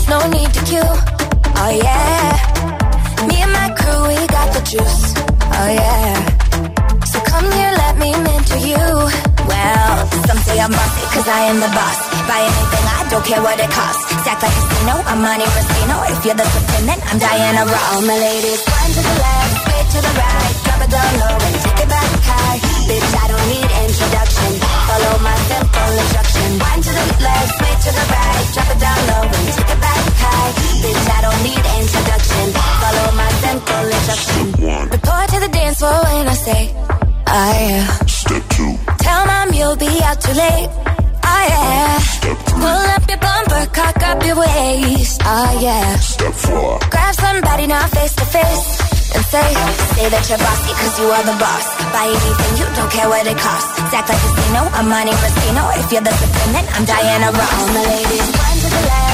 No 0.08 0.18
need 0.32 0.50
to 0.56 0.62
queue. 0.64 0.92
Oh 1.60 1.72
yeah. 1.84 2.32
Me 3.28 3.36
and 3.44 3.52
my 3.52 3.68
crew, 3.76 4.08
we 4.08 4.16
got 4.32 4.48
the 4.56 4.62
juice. 4.64 5.12
Oh 5.52 5.68
yeah. 5.68 6.16
So 7.04 7.20
come 7.28 7.44
here, 7.52 7.72
let 7.84 7.94
me 8.00 8.10
mentor 8.16 8.56
you. 8.56 8.84
Well, 9.44 9.92
some 10.24 10.40
say 10.48 10.56
I'm 10.60 10.72
bossy, 10.72 11.04
cause 11.12 11.28
I 11.28 11.52
am 11.52 11.60
the 11.60 11.68
boss. 11.76 11.98
Buy 12.24 12.40
anything, 12.40 12.84
I 12.88 13.00
don't 13.12 13.24
care 13.24 13.42
what 13.44 13.60
it 13.60 13.70
costs. 13.70 14.04
Stack 14.24 14.40
like 14.40 14.48
a 14.48 14.60
casino, 14.64 14.94
I'm 15.12 15.20
money 15.20 15.44
Rustino. 15.44 15.96
If 16.12 16.24
you're 16.24 16.40
the 16.40 16.48
supreme, 16.56 16.86
then 16.88 17.00
I'm 17.08 17.18
Diana 17.20 17.62
Ross. 17.68 17.88
All 17.92 18.02
my 18.08 18.16
ladies, 18.16 18.60
one 18.64 18.90
to 18.96 19.02
the 19.04 19.14
left, 19.20 19.54
sway 19.60 19.82
to 19.92 19.98
the 20.08 20.12
right. 20.16 20.54
Drop 20.64 20.80
it 20.84 20.90
down 20.90 21.12
low 21.20 21.36
and 21.36 21.56
take 21.64 21.80
it 21.84 21.88
back 21.92 22.10
high. 22.24 22.58
Bitch, 22.88 23.12
I 23.12 23.24
don't 23.28 23.46
need 23.52 23.68
introduction. 23.84 24.50
Follow 24.88 25.14
my 25.20 25.36
simple 25.52 25.92
instruction. 26.00 26.48
One 26.64 26.80
to 26.80 26.92
the 26.96 27.04
left, 27.28 27.50
sway 27.60 27.74
to 27.76 27.90
the 27.92 28.04
right. 28.08 28.44
Drop 28.56 28.68
it 28.72 28.80
down 28.80 29.00
low 29.12 29.24
and 29.36 29.48
take 29.52 29.72
it 29.76 29.77
high. 30.22 30.50
Bitch, 30.82 31.06
I 31.16 31.20
don't 31.26 31.40
need 31.46 31.64
introduction. 31.80 32.44
Follow 32.82 33.06
my 33.14 33.30
simple 33.44 33.86
instruction. 33.96 34.44
Report 34.90 35.26
to 35.32 35.38
the 35.40 35.50
dance 35.52 35.78
floor 35.78 35.98
when 36.10 36.28
I 36.28 36.34
say, 36.34 36.62
oh 37.26 37.52
yeah. 37.66 37.86
Step 38.06 38.44
two. 38.50 38.72
Tell 39.04 39.26
mom 39.26 39.52
you'll 39.52 39.76
be 39.76 39.90
out 40.02 40.20
too 40.20 40.34
late. 40.34 40.70
Oh 41.24 41.44
yeah. 41.48 41.98
Step 41.98 42.38
three. 42.46 42.60
Pull 42.62 42.84
up 42.94 43.04
your 43.08 43.18
bumper, 43.18 43.64
cock 43.72 43.98
up 44.10 44.18
your 44.24 44.36
waist. 44.38 45.20
Oh 45.24 45.58
yeah. 45.60 45.96
Step 45.96 46.34
four. 46.34 46.78
Grab 46.90 47.14
somebody 47.14 47.66
now 47.66 47.86
face 47.88 48.14
to 48.14 48.24
face. 48.24 48.88
And 49.08 49.24
say, 49.24 49.48
say 49.96 50.06
that 50.12 50.20
you're 50.28 50.36
bossy 50.36 50.72
cause 50.76 50.94
you 51.00 51.08
are 51.08 51.24
the 51.24 51.32
boss. 51.40 51.64
Buy 51.96 52.12
anything, 52.12 52.52
you 52.60 52.66
don't 52.76 52.92
care 52.92 53.08
what 53.08 53.24
it 53.24 53.40
costs. 53.40 53.72
Act 53.88 54.04
like 54.12 54.20
casino, 54.20 54.68
I'm 54.76 54.84
Monte 54.84 55.16
Rustino. 55.16 55.64
If 55.80 55.88
you're 55.88 56.04
the 56.04 56.12
then 56.52 56.66
I'm 56.76 56.84
Diana 56.84 57.32
Ross. 57.32 57.56
All 57.56 57.72
the 57.72 57.84
ladies, 57.88 58.28
one 58.36 58.58
to 58.60 58.68
the 58.68 58.82
left, 58.84 59.07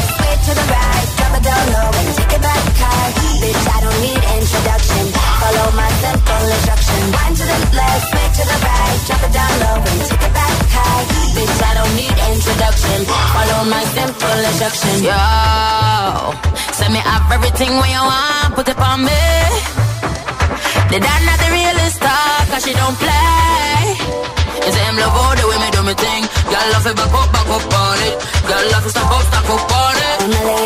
to 0.44 0.52
the 0.52 0.66
right. 0.68 1.06
Drop 1.16 1.32
it 1.40 1.42
down 1.42 1.64
low 1.72 1.88
and 1.88 2.08
take 2.20 2.34
it 2.36 2.42
back 2.44 2.64
high. 2.76 3.10
Bitch, 3.40 3.64
I 3.64 3.78
don't 3.80 4.00
need 4.04 4.20
introduction. 4.36 5.04
Follow 5.40 5.68
my 5.72 5.90
simple 6.04 6.44
instruction. 6.52 7.00
One 7.16 7.32
to 7.32 7.44
the 7.48 7.58
left, 7.72 8.04
switch 8.12 8.34
to 8.38 8.44
the 8.52 8.58
right. 8.60 8.98
Drop 9.08 9.22
it 9.24 9.32
down 9.32 9.52
low 9.64 9.76
and 9.80 10.00
take 10.04 10.24
it 10.28 10.34
back 10.36 10.56
high. 10.76 11.04
Bitch, 11.32 11.60
I 11.64 11.72
don't 11.80 11.94
need 11.96 12.16
introduction. 12.28 12.98
Follow 13.08 13.60
my 13.72 13.84
simple 13.96 14.38
instruction. 14.52 14.94
Yo, 15.08 15.24
send 16.76 16.92
me 16.92 17.00
up 17.08 17.24
everything 17.32 17.72
when 17.80 17.88
you 17.88 18.04
want, 18.04 18.52
put 18.52 18.68
it 18.68 18.76
on 18.76 19.00
me. 19.00 19.24
The 20.92 21.00
dad 21.00 21.20
not 21.24 21.38
the 21.40 21.50
realest 21.56 21.96
star, 21.96 22.32
cause 22.52 22.62
she 22.68 22.72
don't 22.76 22.96
play. 23.00 24.43
You 24.64 24.72
say 24.72 24.84
him 24.88 24.96
love 24.96 25.12
all 25.12 25.34
the 25.36 25.44
way 25.44 25.58
me 25.60 25.68
do 25.76 25.80
me 25.84 25.92
thing. 25.92 26.22
Girl 26.48 26.66
love 26.72 26.86
it 26.88 26.96
back 26.96 27.12
up, 27.12 27.28
back 27.36 27.48
up 27.52 27.64
on 27.68 27.98
it. 28.08 28.16
Girl 28.48 28.64
love 28.72 28.86
it 28.88 28.92
stop 28.96 29.12
up, 29.12 29.24
stop 29.28 29.44
up 29.44 29.72
on 29.76 29.96
it. 30.00 30.16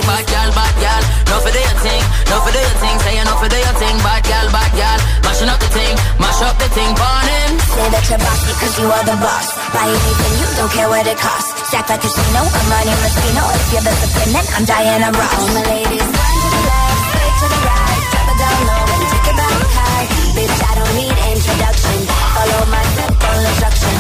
Bad 0.07 0.25
girl, 0.31 0.51
bad 0.55 0.75
girl, 0.79 1.03
no 1.29 1.37
for 1.43 1.51
do 1.51 1.59
your 1.59 1.79
thing, 1.83 2.03
no 2.31 2.37
for 2.47 2.53
do 2.55 2.61
your 2.63 2.79
thing. 2.79 2.97
Say 3.03 3.15
you 3.19 3.25
no 3.27 3.35
for 3.43 3.51
do 3.51 3.59
your 3.59 3.77
thing, 3.83 3.97
bad 4.07 4.23
girl, 4.23 4.47
bad 4.55 4.71
girl. 4.79 4.99
Mashing 5.27 5.51
up 5.51 5.59
the 5.59 5.71
thing, 5.75 5.95
mash 6.23 6.43
up 6.47 6.55
the 6.63 6.69
thing, 6.79 6.95
on 6.95 7.27
him. 7.27 7.51
Say 7.59 7.87
that 7.91 8.05
you're 8.07 8.23
bossy 8.23 8.53
cause 8.63 8.75
you 8.79 8.87
are 8.87 9.03
the 9.03 9.17
boss. 9.19 9.47
Buy 9.75 9.87
anything, 9.91 10.35
you 10.39 10.49
don't 10.55 10.71
care 10.71 10.89
what 10.89 11.03
it 11.03 11.19
costs. 11.19 11.51
Stack 11.67 11.91
like 11.91 11.99
a 11.99 12.07
casino, 12.07 12.43
I'm 12.47 12.67
Monte 12.71 12.95
Rustino. 13.03 13.45
If 13.51 13.67
you're 13.75 13.83
the 13.83 13.93
then 14.31 14.47
I'm 14.55 14.63
Diana 14.63 15.11
Ross. 15.11 15.35
All 15.43 15.51
my 15.59 15.65
ladies, 15.75 16.07
one 16.07 16.39
to 16.39 16.49
the 16.55 16.63
left, 16.71 17.03
straight 17.03 17.37
to 17.43 17.47
the 17.51 17.61
right. 17.67 18.03
Drop 18.15 18.29
it 18.31 18.37
down 18.39 18.59
low 18.63 18.95
and 18.95 19.05
take 19.11 19.27
it 19.27 19.37
back 19.43 19.59
high. 19.75 20.07
Bitch, 20.39 20.59
I 20.63 20.73
don't 20.79 20.95
need 20.95 21.17
introduction. 21.35 21.99
Follow 22.39 22.63
my 22.71 22.98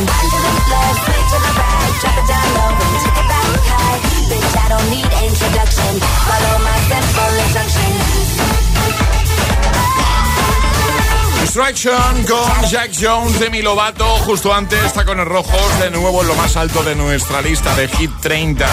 left, 0.07 1.03
to 1.30 1.36
the 1.42 1.53
right. 1.59 1.92
Drop 2.01 2.16
it 2.18 2.26
down 2.28 2.46
low 2.55 2.70
and 2.70 2.96
take 3.03 3.18
it 3.18 3.26
back 3.26 3.46
high. 3.66 3.99
Bitch, 4.30 4.55
I 4.55 4.66
don't 4.68 4.88
need 4.90 5.09
introduction. 5.26 5.92
Follow 6.28 6.55
my 6.62 6.78
simple 6.86 7.32
instruction. 7.42 9.17
Distraction 11.49 12.24
con 12.24 12.68
Jack 12.68 12.90
Jones, 13.01 13.40
Demi 13.40 13.62
Lovato. 13.62 14.05
Justo 14.18 14.53
antes 14.53 14.84
está 14.84 15.07
con 15.07 15.18
el 15.18 15.24
rojos 15.24 15.80
de 15.80 15.90
nuevo 15.90 16.20
en 16.20 16.28
lo 16.28 16.34
más 16.34 16.59
alto 16.59 16.82
de 16.82 16.94
nuestra 16.94 17.40
lista 17.40 17.74
de 17.74 17.88
Hit 17.88 18.11
30. 18.20 18.66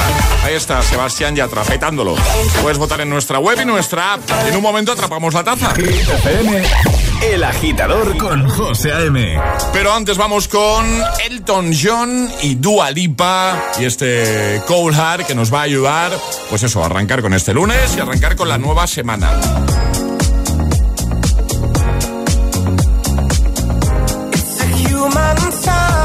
Ahí 0.44 0.56
está, 0.56 0.82
Sebastián 0.82 1.38
ya 1.38 1.46
atrapetándolo. 1.46 2.16
Puedes 2.62 2.78
votar 2.78 3.00
en 3.00 3.10
nuestra 3.10 3.40
web 3.40 3.58
y 3.62 3.66
nuestra 3.66 4.16
app. 4.16 4.30
En 4.50 4.58
un 4.58 4.62
momento 4.62 4.92
atrapamos 4.92 5.34
la 5.34 5.46
taza. 5.46 5.72
FM, 5.72 6.64
El 7.24 7.46
Agitador 7.46 8.18
con 8.18 8.50
José 8.50 8.92
A.M. 8.92 9.40
Pero 9.72 9.94
antes 9.94 10.18
vamos 10.18 10.50
con 10.50 10.86
Elton 11.30 11.72
John 11.82 12.30
y 12.42 12.56
Dua 12.56 12.92
Lipa 12.92 13.72
y 13.80 13.86
este 13.86 14.62
Cold 14.68 14.98
Heart 14.98 15.28
que 15.28 15.34
nos 15.34 15.54
va 15.54 15.60
a 15.60 15.64
ayudar, 15.64 16.12
pues 16.50 16.62
eso, 16.64 16.84
a 16.84 16.88
arrancar 16.88 17.22
con 17.22 17.34
este 17.34 17.54
lunes 17.54 17.96
y 17.96 18.02
arrancar 18.02 18.36
con 18.36 18.50
la 18.50 18.58
nueva 18.58 18.86
semana. 18.86 19.32
time. 25.66 26.05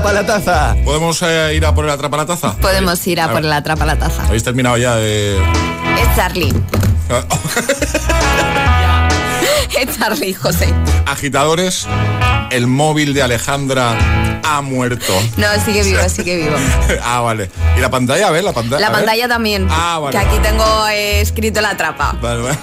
Atrapa 0.00 0.14
la 0.14 0.26
Taza. 0.26 0.76
¿Podemos 0.82 1.20
eh, 1.20 1.54
ir 1.56 1.66
a 1.66 1.74
por 1.74 1.84
el 1.84 1.90
atrapa 1.90 2.16
la 2.16 2.24
taza? 2.24 2.56
Podemos 2.56 3.06
ir 3.06 3.20
a, 3.20 3.30
por 3.30 3.44
la 3.44 3.56
atrapa 3.56 3.84
la 3.84 3.98
taza. 3.98 4.24
¿Habéis 4.24 4.42
terminado 4.42 4.78
ya 4.78 4.96
de...? 4.96 5.36
Es 5.36 6.16
Charlie. 6.16 6.48
es 9.78 9.98
Charlie, 9.98 10.32
José. 10.32 10.72
Agitadores, 11.04 11.86
el 12.50 12.66
móvil 12.66 13.12
de 13.12 13.22
Alejandra 13.22 13.94
ha 14.42 14.62
muerto. 14.62 15.12
No, 15.36 15.46
sigue 15.62 15.82
vivo, 15.82 16.08
sigue 16.08 16.36
vivo. 16.36 16.56
ah, 17.04 17.20
vale. 17.20 17.50
¿Y 17.76 17.80
la 17.80 17.90
pantalla? 17.90 18.28
A 18.28 18.30
ver, 18.30 18.42
la 18.42 18.54
pantalla. 18.54 18.80
La 18.80 18.92
pantalla 18.92 19.28
también. 19.28 19.68
Ah, 19.70 19.98
vale. 20.00 20.18
Que 20.18 20.24
aquí 20.24 20.38
tengo 20.38 20.88
eh, 20.88 21.20
escrito 21.20 21.60
la 21.60 21.76
trapa. 21.76 22.16
Vale, 22.22 22.40
vale. 22.40 22.58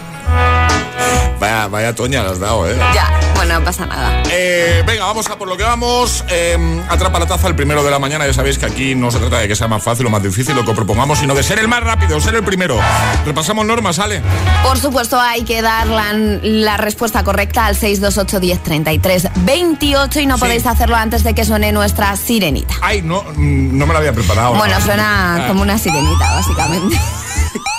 Vaya, 1.40 1.68
vaya 1.68 1.94
toña 1.94 2.24
le 2.24 2.30
has 2.30 2.40
dado, 2.40 2.68
¿eh? 2.68 2.76
Ya, 2.96 3.12
bueno, 3.38 3.60
no 3.60 3.66
pasa 3.66 3.86
nada. 3.86 4.22
Eh, 4.32 4.84
venga, 4.86 5.06
vamos 5.06 5.30
a 5.30 5.38
por 5.38 5.48
lo 5.48 5.56
que 5.56 5.64
vamos. 5.64 6.24
Eh, 6.30 6.84
atrapa 6.90 7.20
la 7.20 7.26
taza 7.26 7.48
el 7.48 7.56
primero 7.56 7.84
de 7.84 7.92
la 7.92 8.00
mañana. 8.00 8.26
Ya 8.28 8.34
sabéis 8.34 8.58
que 8.58 8.66
aquí 8.66 8.96
no 8.96 9.10
se 9.12 9.20
trata 9.20 9.40
de 9.40 9.48
que 9.48 9.56
sea 9.56 9.68
más 9.68 9.82
fácil 9.84 10.06
o 10.08 10.10
más 10.10 10.22
difícil 10.22 10.56
lo 10.56 10.66
que 10.66 10.74
propongamos, 10.74 11.20
sino 11.20 11.34
de 11.34 11.44
ser 11.44 11.60
el 11.60 11.68
más 11.68 11.82
rápido, 11.84 12.20
ser 12.20 12.36
el 12.36 12.44
primero. 12.44 12.78
Repasamos 13.26 13.66
normas, 13.66 13.96
¿sale? 13.98 14.22
Por 14.64 14.78
supuesto, 14.80 15.20
hay 15.20 15.44
que 15.44 15.62
dar 15.62 15.88
la, 15.88 16.14
la 16.14 16.78
respuesta 16.78 17.24
correcta 17.24 17.66
al 17.66 17.76
628 17.76 18.40
10 18.40 18.64
33 18.64 19.28
28 19.38 20.20
y 20.20 20.26
no 20.26 20.38
podéis 20.38 20.66
hacerlo 20.66 20.96
antes 20.96 21.24
de 21.24 21.34
que 21.34 21.46
suene 21.46 21.72
nuestra 21.72 22.16
sirenita. 22.18 22.74
Ay, 22.82 23.02
no, 23.02 23.24
mm, 23.24 23.78
no 23.78 23.86
me 23.86 23.94
lo 23.94 24.00
había 24.00 24.14
preparado. 24.14 24.56
Bueno, 24.56 24.78
¿no? 24.80 24.86
suena 24.86 25.36
Ah, 25.36 25.48
como 25.48 25.62
una 25.62 25.78
sirenita, 25.78 26.34
básicamente. 26.34 26.98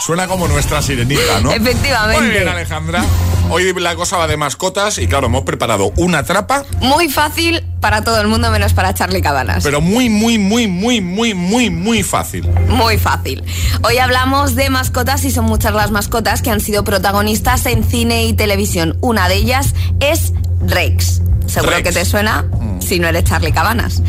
Suena 0.01 0.27
como 0.27 0.49
nuestra 0.49 0.81
sirenita, 0.81 1.41
¿no? 1.43 1.53
Efectivamente. 1.53 2.21
Muy 2.21 2.31
bien, 2.31 2.49
Alejandra. 2.49 3.05
Hoy 3.51 3.73
la 3.75 3.97
cosa 3.97 4.19
va 4.19 4.27
de 4.27 4.37
mascotas 4.37 4.99
y 4.99 5.07
claro, 5.07 5.27
hemos 5.27 5.43
preparado 5.43 5.93
una 5.97 6.23
trapa, 6.23 6.65
Muy 6.81 7.09
fácil 7.09 7.65
para 7.81 8.05
todo 8.05 8.21
el 8.21 8.27
mundo, 8.29 8.51
menos 8.51 8.75
para 8.75 8.93
Charlie 8.93 9.23
Cabanas. 9.23 9.65
pero 9.65 9.81
muy, 9.81 10.11
muy, 10.11 10.39
muy, 10.39 10.67
muy, 10.67 11.01
muy, 11.01 11.33
muy, 11.33 11.71
muy 11.71 12.03
fácil. 12.03 12.47
Muy 12.69 12.99
fácil. 12.99 13.43
Hoy 13.83 13.97
hablamos 13.99 14.55
de 14.55 14.69
mascotas 14.69 15.25
y 15.25 15.31
son 15.31 15.47
muchas 15.47 15.73
las 15.75 15.91
mascotas 15.91 16.43
que 16.43 16.51
han 16.51 16.61
sido 16.61 16.85
protagonistas 16.85 17.65
en 17.67 17.85
cine 17.85 18.27
y 18.27 18.35
televisión. 18.35 18.99
Una 19.01 19.29
de 19.29 19.37
ellas 19.37 19.75
es 20.01 20.35
Rex. 20.67 21.23
Seguro 21.47 21.73
Rex. 21.73 21.89
que 21.89 21.95
te 21.95 22.05
suena 22.05 22.45
si 22.81 22.99
no 22.99 23.09
eres 23.09 23.25
Charlie 23.25 23.53
Cabanas. 23.53 24.03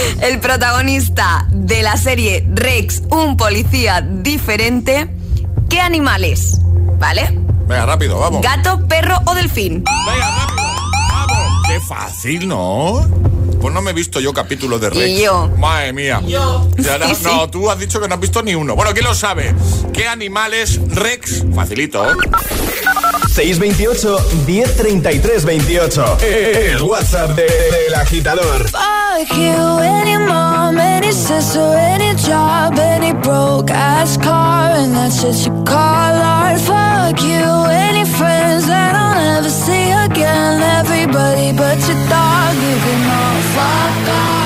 El 0.20 0.40
protagonista 0.40 1.46
de 1.50 1.82
la 1.82 1.96
serie 1.96 2.44
Rex, 2.52 3.02
un 3.10 3.36
policía 3.36 4.00
diferente. 4.00 5.08
¿Qué 5.68 5.80
animales? 5.80 6.58
¿Vale? 6.98 7.38
Venga, 7.66 7.86
rápido, 7.86 8.18
vamos. 8.18 8.42
Gato, 8.42 8.86
perro 8.86 9.16
o 9.26 9.34
delfín. 9.34 9.84
Qué 11.66 11.80
fácil, 11.80 12.46
¿no? 12.48 13.04
Pues 13.60 13.74
no 13.74 13.82
me 13.82 13.90
he 13.90 13.94
visto 13.94 14.20
yo 14.20 14.32
capítulos 14.32 14.80
de 14.80 14.90
Rex. 14.90 15.08
Y 15.08 15.22
yo. 15.24 15.48
Madre 15.58 15.92
mía. 15.92 16.20
Yo. 16.24 16.68
Ya 16.78 16.96
no, 16.98 17.08
Sí, 17.08 17.14
sí. 17.16 17.24
no, 17.24 17.48
tú 17.50 17.68
has 17.70 17.78
dicho 17.78 18.00
que 18.00 18.06
no 18.06 18.14
has 18.14 18.20
visto 18.20 18.42
ni 18.42 18.54
uno. 18.54 18.76
Bueno, 18.76 18.92
¿quién 18.92 19.04
lo 19.04 19.14
sabe? 19.14 19.54
¿Qué 19.92 20.06
animales 20.06 20.80
Rex? 20.88 21.44
Facilito, 21.54 22.08
¿eh? 22.08 22.14
628 23.26 24.20
1033 24.46 25.40
28. 25.40 26.00
El 26.72 26.82
WhatsApp 26.82 27.34
de- 27.34 27.46
del 27.46 27.94
agitador. 27.94 28.68
Fuck 28.68 29.32
you, 29.36 29.78
any 29.80 30.18
mom, 30.18 30.78
any 30.78 31.12
sister, 31.12 31.74
any 31.76 32.14
job, 32.16 32.78
any 32.78 33.12
broke 33.12 33.70
ass 33.70 34.16
car, 34.18 34.72
and 34.76 34.94
that's 34.94 35.22
what 35.22 35.34
you 35.46 35.52
call 35.64 36.14
art. 36.22 36.60
Fuck 36.60 37.22
you, 37.22 37.44
any 37.70 38.04
friends 38.04 38.66
that 38.66 38.94
I'll 38.94 39.14
never 39.14 39.50
see 39.50 39.90
again. 40.04 40.60
Everybody 40.80 41.52
but 41.52 41.78
your 41.88 41.98
dog, 42.08 42.54
you 42.56 42.76
can 42.84 43.10
all 43.10 43.42
fuck 43.54 44.08
off. 44.14 44.45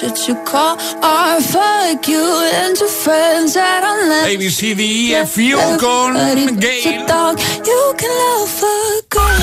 car 0.00 0.08
and 0.08 0.16
that's 0.16 0.28
what 0.28 0.28
you 0.28 0.34
call 0.44 0.78
art. 1.02 1.42
Fuck 1.42 2.08
you 2.08 2.50
and 2.54 2.78
your 2.78 2.88
friends 2.88 3.54
that 3.54 3.84
I'll 3.84 4.08
never 4.08 4.28
A, 4.28 4.36
B, 4.36 4.48
C, 4.48 4.74
D, 4.74 5.10
E, 5.10 5.14
F, 5.14 5.36
U 5.38 5.56
con 5.78 6.16
Everybody 6.16 6.46
but 6.46 6.60
Gail. 6.60 6.92
your 6.92 7.06
dog, 7.06 7.38
you 7.66 7.94
can 7.96 8.10
love 8.10 8.62
a 8.62 9.02
girl. 9.08 9.36